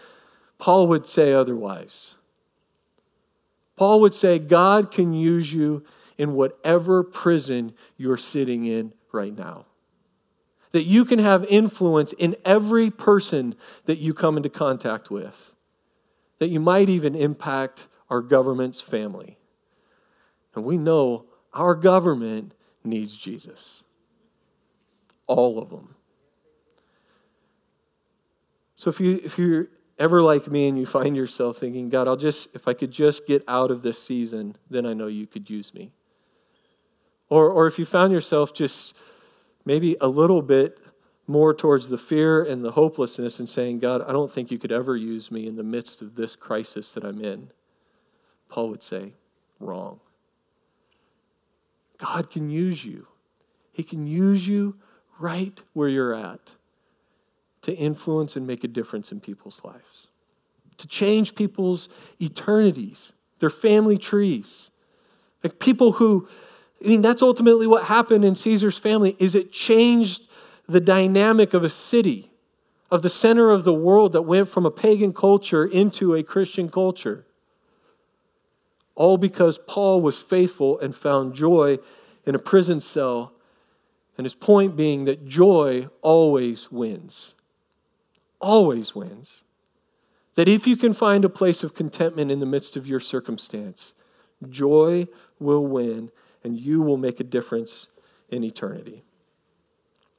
Paul 0.58 0.88
would 0.88 1.06
say 1.06 1.32
otherwise. 1.32 2.16
Paul 3.76 4.00
would 4.00 4.12
say, 4.12 4.40
God 4.40 4.90
can 4.90 5.14
use 5.14 5.54
you 5.54 5.84
in 6.20 6.34
whatever 6.34 7.02
prison 7.02 7.72
you're 7.96 8.18
sitting 8.18 8.64
in 8.64 8.92
right 9.10 9.36
now. 9.36 9.64
That 10.72 10.84
you 10.84 11.06
can 11.06 11.18
have 11.18 11.46
influence 11.46 12.12
in 12.12 12.36
every 12.44 12.90
person 12.90 13.54
that 13.86 13.96
you 13.98 14.12
come 14.12 14.36
into 14.36 14.50
contact 14.50 15.10
with 15.10 15.54
that 16.38 16.48
you 16.48 16.60
might 16.60 16.90
even 16.90 17.14
impact 17.14 17.86
our 18.10 18.20
government's 18.20 18.82
family. 18.82 19.38
And 20.54 20.64
we 20.64 20.76
know 20.76 21.24
our 21.54 21.74
government 21.74 22.54
needs 22.84 23.16
Jesus. 23.16 23.82
All 25.26 25.58
of 25.58 25.70
them. 25.70 25.94
So 28.76 28.90
if 28.90 29.00
you 29.00 29.20
if 29.24 29.38
you're 29.38 29.68
ever 29.98 30.20
like 30.20 30.48
me 30.48 30.68
and 30.68 30.78
you 30.78 30.84
find 30.84 31.16
yourself 31.16 31.56
thinking, 31.58 31.88
God, 31.88 32.08
I'll 32.08 32.16
just 32.16 32.54
if 32.54 32.68
I 32.68 32.74
could 32.74 32.90
just 32.90 33.26
get 33.26 33.42
out 33.48 33.70
of 33.70 33.82
this 33.82 34.02
season, 34.02 34.56
then 34.68 34.84
I 34.84 34.92
know 34.92 35.06
you 35.06 35.26
could 35.26 35.48
use 35.48 35.72
me. 35.72 35.92
Or, 37.30 37.48
or 37.48 37.66
if 37.66 37.78
you 37.78 37.84
found 37.86 38.12
yourself 38.12 38.52
just 38.52 38.98
maybe 39.64 39.96
a 40.00 40.08
little 40.08 40.42
bit 40.42 40.78
more 41.26 41.54
towards 41.54 41.88
the 41.88 41.96
fear 41.96 42.42
and 42.42 42.64
the 42.64 42.72
hopelessness 42.72 43.38
and 43.38 43.48
saying, 43.48 43.78
God, 43.78 44.02
I 44.02 44.12
don't 44.12 44.30
think 44.30 44.50
you 44.50 44.58
could 44.58 44.72
ever 44.72 44.96
use 44.96 45.30
me 45.30 45.46
in 45.46 45.56
the 45.56 45.62
midst 45.62 46.02
of 46.02 46.16
this 46.16 46.34
crisis 46.34 46.92
that 46.94 47.04
I'm 47.04 47.20
in, 47.24 47.52
Paul 48.48 48.68
would 48.70 48.82
say, 48.82 49.12
wrong. 49.60 50.00
God 51.98 52.30
can 52.30 52.50
use 52.50 52.84
you. 52.84 53.06
He 53.72 53.84
can 53.84 54.06
use 54.06 54.48
you 54.48 54.76
right 55.20 55.62
where 55.72 55.88
you're 55.88 56.14
at 56.14 56.54
to 57.62 57.76
influence 57.76 58.34
and 58.36 58.46
make 58.46 58.64
a 58.64 58.68
difference 58.68 59.12
in 59.12 59.20
people's 59.20 59.62
lives, 59.62 60.08
to 60.78 60.88
change 60.88 61.34
people's 61.34 61.88
eternities, 62.18 63.12
their 63.38 63.50
family 63.50 63.98
trees. 63.98 64.70
Like 65.44 65.60
people 65.60 65.92
who, 65.92 66.28
I 66.82 66.88
mean, 66.88 67.02
that's 67.02 67.22
ultimately 67.22 67.66
what 67.66 67.84
happened 67.84 68.24
in 68.24 68.34
Caesar's 68.34 68.78
family, 68.78 69.16
is 69.18 69.34
it 69.34 69.52
changed 69.52 70.30
the 70.66 70.80
dynamic 70.80 71.52
of 71.52 71.62
a 71.62 71.68
city, 71.68 72.30
of 72.90 73.02
the 73.02 73.10
center 73.10 73.50
of 73.50 73.64
the 73.64 73.74
world 73.74 74.12
that 74.12 74.22
went 74.22 74.48
from 74.48 74.64
a 74.64 74.70
pagan 74.70 75.12
culture 75.12 75.64
into 75.64 76.14
a 76.14 76.22
Christian 76.22 76.68
culture. 76.70 77.26
All 78.94 79.18
because 79.18 79.58
Paul 79.58 80.00
was 80.00 80.20
faithful 80.20 80.78
and 80.80 80.94
found 80.94 81.34
joy 81.34 81.78
in 82.24 82.34
a 82.34 82.38
prison 82.38 82.80
cell. 82.80 83.32
And 84.16 84.24
his 84.24 84.34
point 84.34 84.76
being 84.76 85.06
that 85.06 85.26
joy 85.26 85.88
always 86.02 86.70
wins. 86.70 87.34
Always 88.40 88.94
wins. 88.94 89.44
That 90.34 90.48
if 90.48 90.66
you 90.66 90.76
can 90.76 90.92
find 90.92 91.24
a 91.24 91.30
place 91.30 91.64
of 91.64 91.74
contentment 91.74 92.30
in 92.30 92.40
the 92.40 92.46
midst 92.46 92.76
of 92.76 92.86
your 92.86 93.00
circumstance, 93.00 93.94
joy 94.48 95.08
will 95.38 95.66
win 95.66 96.10
and 96.42 96.58
you 96.58 96.82
will 96.82 96.96
make 96.96 97.20
a 97.20 97.24
difference 97.24 97.88
in 98.28 98.44
eternity. 98.44 99.02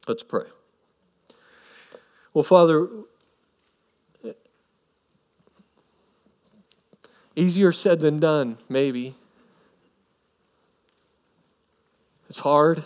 Let's 0.07 0.23
pray. 0.23 0.45
Well, 2.33 2.43
Father, 2.43 2.87
easier 7.35 7.71
said 7.71 7.99
than 7.99 8.19
done, 8.19 8.57
maybe. 8.69 9.15
It's 12.29 12.39
hard. 12.39 12.83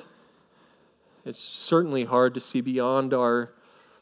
It's 1.25 1.39
certainly 1.39 2.05
hard 2.05 2.33
to 2.33 2.39
see 2.39 2.61
beyond 2.61 3.13
our 3.13 3.51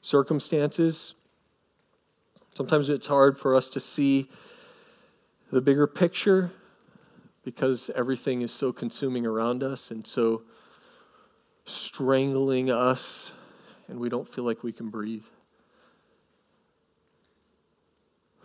circumstances. 0.02 1.16
Sometimes 2.54 2.90
it's 2.90 3.08
hard 3.08 3.38
for 3.38 3.56
us 3.56 3.70
to 3.70 3.80
see 3.80 4.30
the 5.52 5.62
bigger 5.62 5.88
picture 5.88 6.52
because 7.44 7.90
everything 7.96 8.42
is 8.42 8.52
so 8.52 8.72
consuming 8.72 9.26
around 9.26 9.64
us 9.64 9.92
and 9.92 10.08
so 10.08 10.44
strangling 11.66 12.70
us, 12.70 13.34
and 13.88 14.00
we 14.00 14.10
don't 14.10 14.28
feel 14.28 14.44
like 14.44 14.64
we 14.64 14.72
can 14.72 14.90
breathe. 14.90 15.26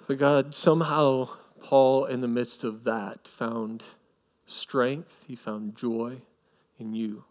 But 0.06 0.18
God, 0.18 0.54
somehow, 0.54 1.28
Paul, 1.62 2.06
in 2.06 2.22
the 2.22 2.28
midst 2.28 2.64
of 2.64 2.84
that, 2.84 3.28
found 3.28 3.82
strength, 4.46 5.24
he 5.28 5.36
found 5.36 5.76
joy 5.76 6.22
in 6.78 6.94
you. 6.94 7.24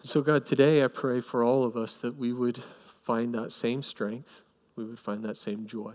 And 0.00 0.10
so, 0.10 0.22
God, 0.22 0.44
today 0.46 0.82
I 0.84 0.88
pray 0.88 1.20
for 1.20 1.44
all 1.44 1.64
of 1.64 1.76
us 1.76 1.96
that 1.98 2.16
we 2.16 2.32
would 2.32 2.58
find 2.58 3.34
that 3.34 3.52
same 3.52 3.82
strength, 3.82 4.42
we 4.74 4.84
would 4.84 4.98
find 4.98 5.24
that 5.24 5.36
same 5.36 5.66
joy, 5.66 5.94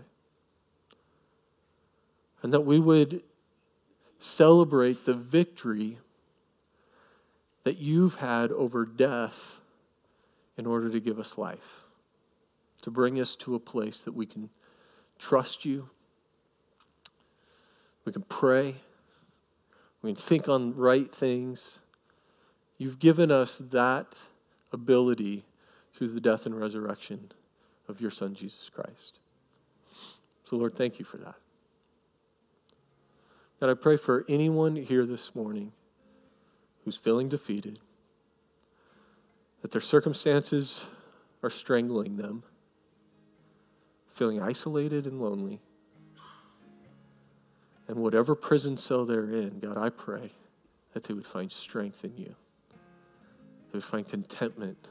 and 2.42 2.52
that 2.52 2.62
we 2.62 2.78
would 2.78 3.22
celebrate 4.18 5.04
the 5.04 5.14
victory 5.14 5.98
that 7.64 7.78
you've 7.78 8.16
had 8.16 8.50
over 8.50 8.84
death 8.84 9.60
in 10.56 10.66
order 10.66 10.90
to 10.90 11.00
give 11.00 11.18
us 11.18 11.38
life, 11.38 11.82
to 12.82 12.90
bring 12.90 13.20
us 13.20 13.36
to 13.36 13.54
a 13.54 13.60
place 13.60 14.02
that 14.02 14.12
we 14.12 14.26
can 14.26 14.50
trust 15.18 15.64
you, 15.64 15.88
we 18.04 18.12
can 18.12 18.22
pray, 18.22 18.74
we 20.02 20.12
can 20.12 20.20
think 20.20 20.48
on 20.48 20.74
right 20.74 21.14
things. 21.14 21.78
You've 22.78 22.98
given 22.98 23.30
us 23.30 23.58
that 23.58 24.18
ability 24.72 25.44
through 25.94 26.08
the 26.08 26.20
death 26.20 26.46
and 26.46 26.58
resurrection 26.58 27.30
of 27.88 28.00
your 28.00 28.10
Son, 28.10 28.34
Jesus 28.34 28.68
Christ. 28.68 29.18
So, 30.44 30.56
Lord, 30.56 30.74
thank 30.74 30.98
you 30.98 31.04
for 31.04 31.18
that. 31.18 31.36
God, 33.62 33.70
I 33.70 33.74
pray 33.74 33.96
for 33.96 34.24
anyone 34.28 34.74
here 34.74 35.06
this 35.06 35.36
morning 35.36 35.70
who's 36.84 36.96
feeling 36.96 37.28
defeated, 37.28 37.78
that 39.60 39.70
their 39.70 39.80
circumstances 39.80 40.86
are 41.44 41.48
strangling 41.48 42.16
them, 42.16 42.42
feeling 44.08 44.42
isolated 44.42 45.06
and 45.06 45.22
lonely. 45.22 45.60
And 47.86 47.98
whatever 47.98 48.34
prison 48.34 48.76
cell 48.76 49.04
they're 49.04 49.30
in, 49.30 49.60
God, 49.60 49.78
I 49.78 49.90
pray 49.90 50.32
that 50.92 51.04
they 51.04 51.14
would 51.14 51.24
find 51.24 51.52
strength 51.52 52.04
in 52.04 52.16
you. 52.16 52.34
They 53.70 53.74
would 53.74 53.84
find 53.84 54.08
contentment, 54.08 54.88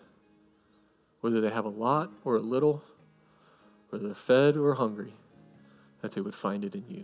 whether 1.19 1.41
they 1.41 1.49
have 1.49 1.65
a 1.65 1.67
lot 1.67 2.13
or 2.23 2.37
a 2.37 2.41
little, 2.41 2.85
whether 3.89 4.05
they're 4.05 4.15
fed 4.15 4.55
or 4.55 4.75
hungry, 4.75 5.11
that 5.99 6.13
they 6.13 6.21
would 6.21 6.35
find 6.35 6.63
it 6.63 6.73
in 6.73 6.85
you. 6.87 7.03